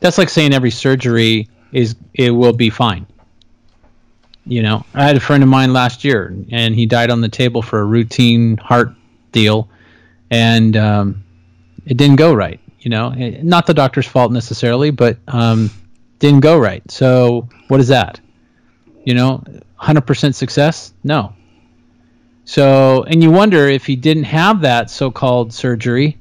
[0.00, 3.06] That's like saying every surgery is it will be fine.
[4.46, 7.28] You know, I had a friend of mine last year, and he died on the
[7.28, 8.94] table for a routine heart
[9.32, 9.68] deal,
[10.30, 11.24] and um,
[11.86, 12.60] it didn't go right.
[12.80, 15.70] You know, eh, not the doctor's fault necessarily, but um,
[16.18, 16.82] didn't go right.
[16.90, 18.20] So what is that?
[19.04, 19.42] You know,
[19.80, 20.92] 100% success?
[21.02, 21.34] No.
[22.44, 26.18] So, and you wonder if he didn't have that so-called surgery,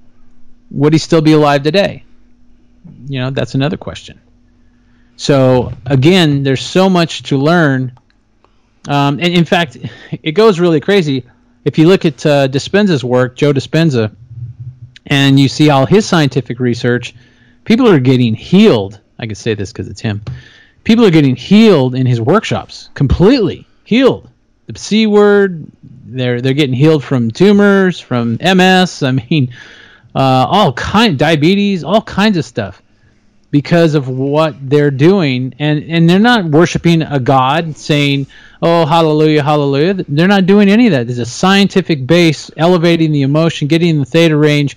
[0.71, 2.03] would he still be alive today?
[3.07, 4.21] You know, that's another question.
[5.15, 7.93] So again, there's so much to learn
[8.87, 9.77] um, and in fact,
[10.23, 11.25] it goes really crazy.
[11.65, 14.15] If you look at uh, Dispenza's work, Joe Dispenza,
[15.05, 17.15] and you see all his scientific research,
[17.63, 18.99] people are getting healed.
[19.17, 20.21] I can say this because it's him.
[20.83, 24.29] People are getting healed in his workshops, completely healed.
[24.67, 25.65] The C word,
[26.05, 29.03] they're they're getting healed from tumors, from MS.
[29.03, 29.53] I mean,
[30.13, 32.82] uh, all kind diabetes, all kinds of stuff
[33.53, 35.53] because of what they're doing.
[35.59, 38.25] And and they're not worshiping a god saying
[38.63, 39.93] oh hallelujah hallelujah.
[39.93, 41.05] They're not doing any of that.
[41.05, 44.75] There's a scientific base elevating the emotion getting in the theta range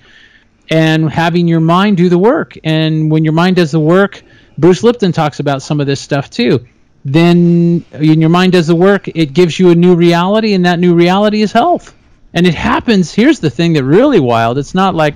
[0.68, 2.58] and having your mind do the work.
[2.64, 4.22] And when your mind does the work
[4.58, 6.66] bruce lipton talks about some of this stuff too.
[7.02, 10.78] Then when your mind does the work it gives you a new reality and that
[10.78, 11.94] new reality is health.
[12.34, 13.14] And it happens.
[13.14, 14.58] Here's the thing that really wild.
[14.58, 15.14] It's not like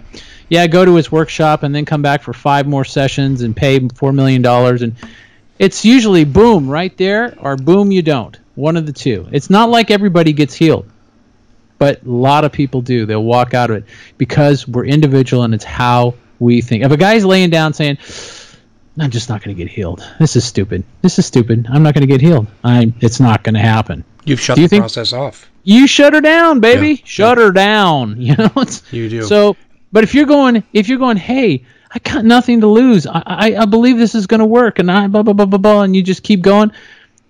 [0.51, 3.89] yeah, go to his workshop and then come back for five more sessions and pay
[3.89, 4.97] four million dollars and
[5.61, 8.39] it's usually boom right there or boom you don't.
[8.55, 9.29] One of the two.
[9.31, 10.91] It's not like everybody gets healed.
[11.79, 13.05] But a lot of people do.
[13.05, 13.85] They'll walk out of it
[14.17, 16.83] because we're individual and it's how we think.
[16.83, 17.99] If a guy's laying down saying,
[18.99, 20.03] I'm just not going to get healed.
[20.19, 20.85] This is stupid.
[21.03, 21.67] This is stupid.
[21.71, 22.47] I'm not going to get healed.
[22.65, 24.05] I it's not going to happen.
[24.25, 25.51] You've shut do you the think, process off.
[25.63, 26.89] You shut her down, baby.
[26.93, 27.45] Yeah, shut yeah.
[27.45, 28.17] her down.
[28.21, 28.65] You know.
[28.91, 29.23] you do.
[29.25, 29.57] So
[29.93, 33.07] but if you're going, if you're going, hey, I got nothing to lose.
[33.07, 35.59] I, I, I believe this is going to work, and I blah blah blah blah
[35.59, 36.73] blah, and you just keep going.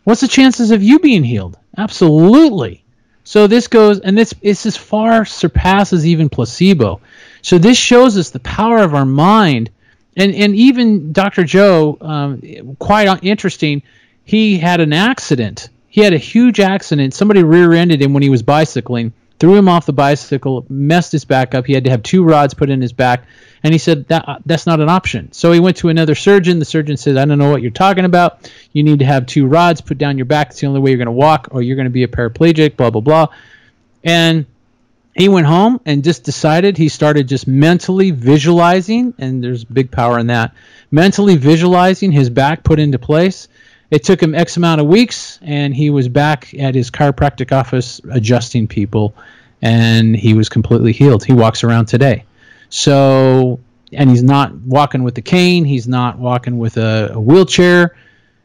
[0.05, 1.59] What's the chances of you being healed?
[1.77, 2.85] Absolutely.
[3.25, 7.01] So this goes, and this this as far surpasses even placebo.
[7.43, 9.71] So this shows us the power of our mind,
[10.17, 11.45] and and even Dr.
[11.45, 13.83] Joe, um, quite interesting.
[14.25, 15.71] He had an accident.
[15.89, 17.15] He had a huge accident.
[17.15, 21.55] Somebody rear-ended him when he was bicycling threw him off the bicycle, messed his back
[21.55, 21.66] up.
[21.66, 23.24] He had to have two rods put in his back,
[23.64, 25.32] and he said that uh, that's not an option.
[25.32, 26.59] So he went to another surgeon.
[26.59, 28.51] The surgeon said, "I don't know what you're talking about.
[28.72, 30.51] You need to have two rods put down your back.
[30.51, 32.76] It's the only way you're going to walk, or you're going to be a paraplegic."
[32.76, 33.28] Blah blah blah,
[34.05, 34.45] and
[35.14, 40.18] he went home and just decided he started just mentally visualizing, and there's big power
[40.18, 40.55] in that.
[40.91, 43.49] Mentally visualizing his back put into place
[43.91, 48.01] it took him X amount of weeks, and he was back at his chiropractic office
[48.11, 49.14] adjusting people,
[49.61, 51.24] and he was completely healed.
[51.24, 52.24] He walks around today.
[52.68, 53.59] So,
[53.93, 57.97] and he's not walking with a cane, he's not walking with a, a wheelchair.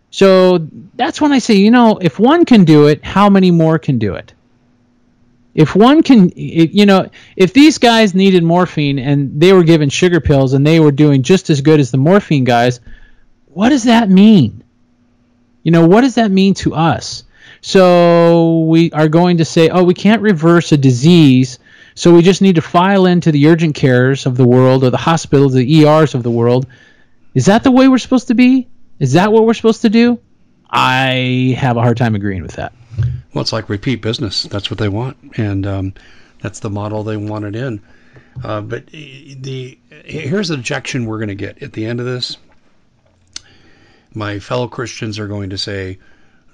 [0.10, 3.78] So that's when I say, you know, if one can do it, how many more
[3.78, 4.34] can do it?
[5.54, 10.20] If one can, you know, if these guys needed morphine and they were given sugar
[10.20, 12.82] pills and they were doing just as good as the morphine guys,
[13.48, 14.65] what does that mean?
[15.66, 17.24] You know, what does that mean to us?
[17.60, 21.58] So we are going to say, oh, we can't reverse a disease,
[21.96, 24.98] so we just need to file into the urgent cares of the world or the
[24.98, 26.68] hospitals, the ERs of the world.
[27.34, 28.68] Is that the way we're supposed to be?
[29.00, 30.20] Is that what we're supposed to do?
[30.70, 32.72] I have a hard time agreeing with that.
[33.34, 34.44] Well, it's like repeat business.
[34.44, 35.94] That's what they want, and um,
[36.44, 37.82] that's the model they wanted in.
[38.44, 42.38] Uh, but the here's the objection we're going to get at the end of this
[44.16, 46.00] my fellow Christians are going to say,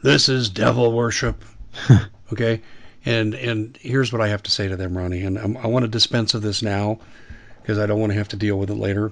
[0.04, 1.44] "This is devil worship."
[2.34, 2.62] okay,
[3.06, 5.84] and and here's what I have to say to them, Ronnie, and I'm, i want
[5.84, 7.00] to dispense of this now
[7.62, 9.12] because I don't want to have to deal with it later.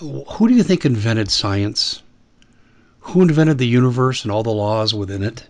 [0.00, 2.02] who do you think invented science?
[3.00, 5.48] Who invented the universe and all the laws within it?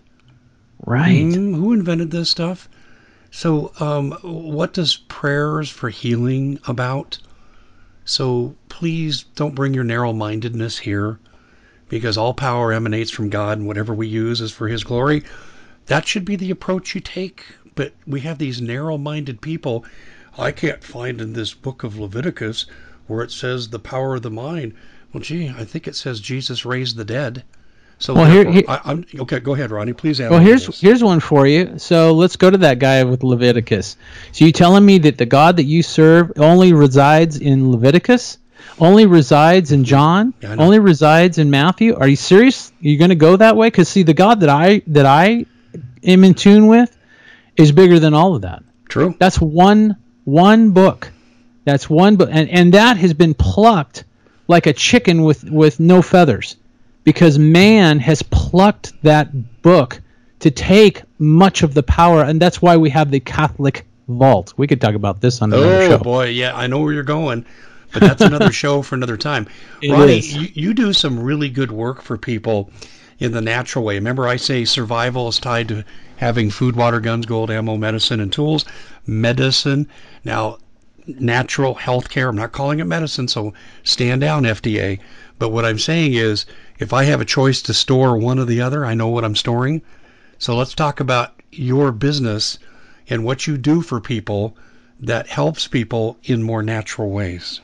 [0.85, 1.25] Right.
[1.25, 2.67] Mm, who invented this stuff?
[3.31, 7.17] So, um, what does prayers for healing about?
[8.05, 11.19] So, please don't bring your narrow mindedness here
[11.93, 15.23] because all power emanates from God and whatever we use is for His glory.
[15.85, 17.45] That should be the approach you take.
[17.75, 19.85] But we have these narrow minded people.
[20.35, 22.65] I can't find in this book of Leviticus
[23.05, 24.73] where it says the power of the mind.
[25.13, 27.43] Well, gee, I think it says Jesus raised the dead.
[27.99, 29.93] So Well, here- here- I, I'm, okay, go ahead, Ronnie.
[29.93, 30.19] Please.
[30.19, 30.81] Well, here's this.
[30.81, 31.75] here's one for you.
[31.77, 33.97] So let's go to that guy with Leviticus.
[34.31, 38.39] So you telling me that the God that you serve only resides in Leviticus?
[38.79, 40.33] Only resides in John?
[40.41, 40.63] Yeah, I know.
[40.63, 41.95] only resides in Matthew?
[41.95, 42.71] Are you serious?
[42.71, 43.67] Are you going to go that way?
[43.67, 45.45] Because see, the God that I that I
[46.03, 46.95] am in tune with
[47.55, 48.63] is bigger than all of that.
[48.89, 49.15] True.
[49.19, 51.11] That's one one book.
[51.65, 54.03] That's one book, and and that has been plucked
[54.47, 56.57] like a chicken with with no feathers,
[57.03, 60.01] because man has plucked that book
[60.39, 64.53] to take much of the power, and that's why we have the Catholic vault.
[64.57, 65.95] We could talk about this on another Oh show.
[65.95, 67.45] Oh boy, yeah, I know where you're going,
[67.93, 69.47] but that's another show for another time.
[69.81, 70.19] It Ronnie.
[70.19, 72.71] You, you do some really good work for people
[73.19, 73.95] in the natural way.
[73.95, 75.85] Remember, I say survival is tied to
[76.17, 78.65] having food, water, guns, gold, ammo, medicine, and tools.
[79.05, 79.87] Medicine.
[80.23, 80.57] Now,
[81.07, 82.29] natural health care.
[82.29, 84.99] I'm not calling it medicine, so stand down, FDA.
[85.39, 86.45] But what I'm saying is,
[86.79, 89.35] if I have a choice to store one or the other, I know what I'm
[89.35, 89.81] storing.
[90.37, 92.57] So let's talk about your business
[93.09, 94.57] and what you do for people
[94.99, 97.61] that helps people in more natural ways.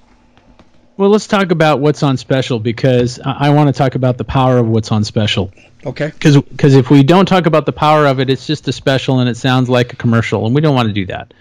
[1.00, 4.26] Well, let's talk about what's on special because I, I want to talk about the
[4.26, 5.50] power of what's on special.
[5.86, 6.08] Okay.
[6.08, 9.30] Because if we don't talk about the power of it, it's just a special and
[9.30, 11.34] it sounds like a commercial, and we don't want to do that.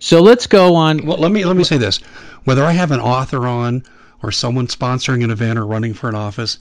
[0.00, 1.06] So let's go on.
[1.06, 1.98] Well, let me let me say this:
[2.42, 3.84] whether I have an author on
[4.24, 6.58] or someone sponsoring an event or running for an office,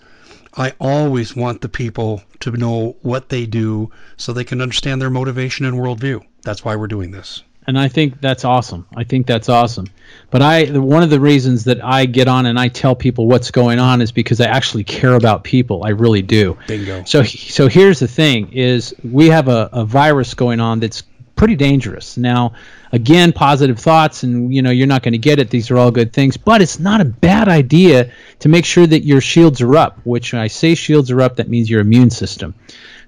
[0.54, 5.10] I always want the people to know what they do so they can understand their
[5.10, 6.24] motivation and worldview.
[6.44, 7.42] That's why we're doing this.
[7.70, 8.88] And I think that's awesome.
[8.96, 9.88] I think that's awesome.
[10.32, 13.52] But I one of the reasons that I get on and I tell people what's
[13.52, 15.84] going on is because I actually care about people.
[15.86, 16.58] I really do.
[16.68, 17.04] Bingo.
[17.06, 21.04] So so here's the thing: is we have a, a virus going on that's
[21.36, 22.18] pretty dangerous.
[22.18, 22.54] Now,
[22.92, 25.52] again, positive thoughts, and you know you're not going to get it.
[25.52, 29.06] These are all good things, but it's not a bad idea to make sure that
[29.06, 30.00] your shields are up.
[30.06, 32.56] Which when I say shields are up, that means your immune system.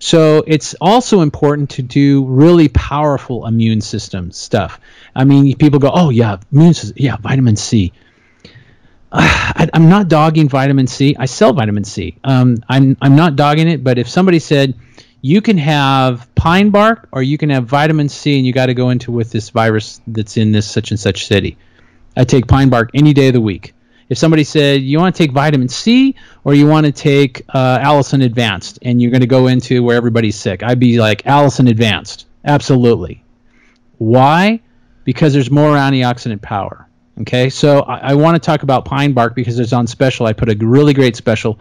[0.01, 4.79] So it's also important to do really powerful immune system stuff.
[5.15, 7.93] I mean, people go, "Oh yeah, immune system, yeah, vitamin C."
[9.11, 11.15] I, I'm not dogging vitamin C.
[11.19, 12.17] I sell vitamin C.
[12.23, 14.73] Um, I'm I'm not dogging it, but if somebody said
[15.21, 18.73] you can have pine bark or you can have vitamin C, and you got to
[18.73, 21.59] go into with this virus that's in this such and such city,
[22.17, 23.75] I take pine bark any day of the week.
[24.11, 27.79] If somebody said you want to take vitamin C or you want to take uh,
[27.79, 31.69] Allicin Advanced, and you're going to go into where everybody's sick, I'd be like Allicin
[31.69, 33.23] Advanced, absolutely.
[33.99, 34.59] Why?
[35.05, 36.89] Because there's more antioxidant power.
[37.21, 40.25] Okay, so I, I want to talk about pine bark because it's on special.
[40.25, 41.57] I put a really great special.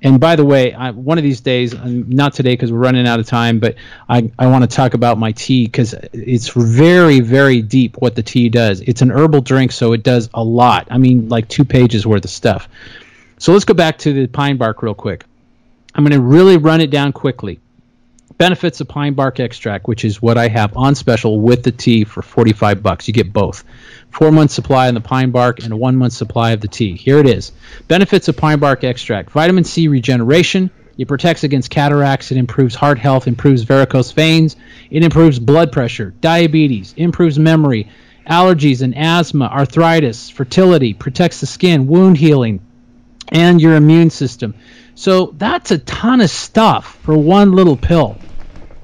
[0.00, 3.06] And by the way, I, one of these days, um, not today because we're running
[3.06, 3.74] out of time, but
[4.08, 8.22] I, I want to talk about my tea because it's very, very deep what the
[8.22, 8.80] tea does.
[8.80, 10.88] It's an herbal drink, so it does a lot.
[10.90, 12.68] I mean, like two pages worth of stuff.
[13.38, 15.24] So let's go back to the pine bark real quick.
[15.94, 17.58] I'm going to really run it down quickly.
[18.36, 22.04] Benefits of pine bark extract, which is what I have on special with the tea
[22.04, 23.08] for 45 bucks.
[23.08, 23.64] You get both.
[24.10, 26.96] Four month supply on the pine bark and a one month supply of the tea.
[26.96, 27.52] Here it is.
[27.86, 30.70] Benefits of pine bark extract: vitamin C regeneration.
[30.96, 32.32] It protects against cataracts.
[32.32, 33.28] It improves heart health.
[33.28, 34.56] Improves varicose veins.
[34.90, 36.92] It improves blood pressure, diabetes.
[36.96, 37.88] Improves memory,
[38.26, 40.94] allergies and asthma, arthritis, fertility.
[40.94, 42.60] Protects the skin, wound healing,
[43.28, 44.54] and your immune system.
[44.96, 48.18] So that's a ton of stuff for one little pill.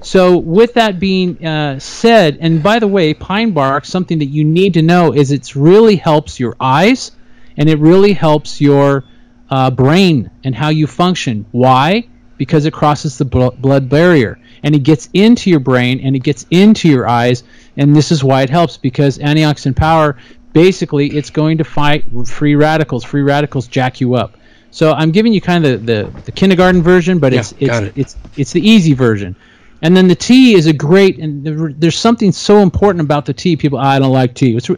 [0.05, 4.43] So, with that being uh, said, and by the way, pine bark, something that you
[4.43, 7.11] need to know is it really helps your eyes
[7.57, 9.03] and it really helps your
[9.49, 11.47] uh, brain and how you function.
[11.51, 12.07] Why?
[12.37, 16.19] Because it crosses the bl- blood barrier and it gets into your brain and it
[16.19, 17.43] gets into your eyes.
[17.75, 20.17] And this is why it helps because antioxidant power
[20.53, 23.03] basically it's going to fight free radicals.
[23.03, 24.37] Free radicals jack you up.
[24.69, 27.79] So I'm giving you kind of the, the, the kindergarten version, but Yeah, it's it's,
[27.79, 27.93] it.
[27.95, 29.35] it's it's the easy version.
[29.81, 31.45] And then the tea is a great, and
[31.79, 33.55] there's something so important about the tea.
[33.55, 34.55] People, ah, I don't like tea.
[34.55, 34.69] It's,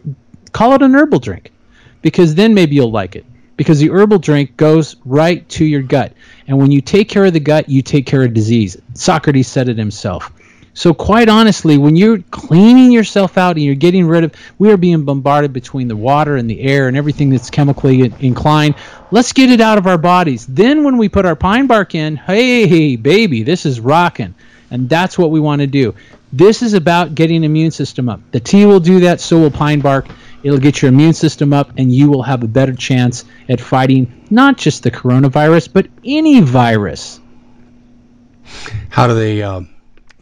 [0.52, 1.50] call it an herbal drink,
[2.02, 3.24] because then maybe you'll like it.
[3.56, 6.12] Because the herbal drink goes right to your gut,
[6.46, 8.76] and when you take care of the gut, you take care of disease.
[8.94, 10.30] Socrates said it himself.
[10.74, 14.76] So quite honestly, when you're cleaning yourself out and you're getting rid of, we are
[14.76, 18.76] being bombarded between the water and the air and everything that's chemically inclined.
[19.10, 20.46] Let's get it out of our bodies.
[20.46, 24.36] Then when we put our pine bark in, hey baby, this is rocking,
[24.70, 25.94] and that's what we want to do.
[26.32, 28.20] This is about getting immune system up.
[28.32, 30.06] The tea will do that, so will pine bark.
[30.42, 34.26] It'll get your immune system up, and you will have a better chance at fighting
[34.30, 37.20] not just the coronavirus, but any virus.
[38.90, 39.42] How do they?
[39.42, 39.70] Um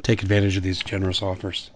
[0.06, 1.70] take advantage of these generous offers?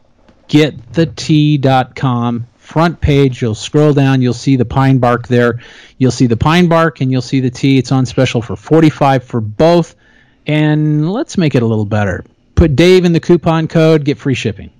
[0.49, 3.43] GetThetea.com front page.
[3.43, 4.23] You'll scroll down.
[4.23, 5.61] You'll see the pine bark there.
[5.99, 7.79] You'll see the pine bark and you'll see the tea.
[7.79, 9.97] It's on special for 45 for both.
[10.47, 12.25] And let's make it a little better.
[12.61, 14.71] Put Dave in the coupon code, get free shipping.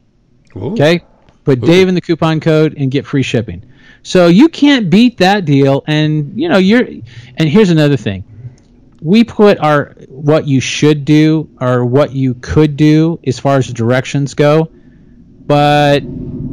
[0.55, 0.73] Ooh.
[0.73, 1.01] Okay?
[1.45, 1.67] Put Ooh.
[1.67, 3.73] Dave in the coupon code and get free shipping.
[4.03, 5.83] So you can't beat that deal.
[5.87, 8.25] And you know, you're and here's another thing
[9.01, 13.67] we put our what you should do or what you could do as far as
[13.73, 14.71] directions go
[15.47, 16.03] but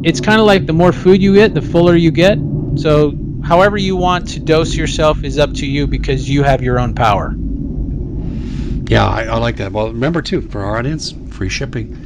[0.03, 2.37] it's kind of like the more food you get the fuller you get
[2.75, 3.13] so
[3.43, 6.95] however you want to dose yourself is up to you because you have your own
[6.95, 7.33] power
[8.87, 12.03] yeah i, I like that well remember too for our audience free shipping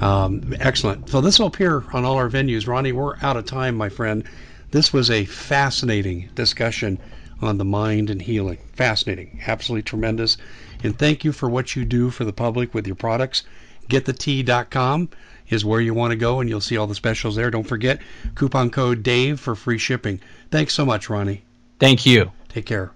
[0.00, 3.76] um, excellent so this will appear on all our venues ronnie we're out of time
[3.76, 4.24] my friend
[4.70, 6.98] this was a fascinating discussion
[7.42, 8.58] on the mind and healing.
[8.74, 10.36] Fascinating, absolutely tremendous.
[10.82, 13.42] And thank you for what you do for the public with your products.
[13.88, 15.08] GetThetea.com
[15.48, 17.50] is where you want to go, and you'll see all the specials there.
[17.50, 18.00] Don't forget
[18.34, 20.20] coupon code DAVE for free shipping.
[20.50, 21.42] Thanks so much, Ronnie.
[21.80, 22.30] Thank you.
[22.48, 22.92] Take care.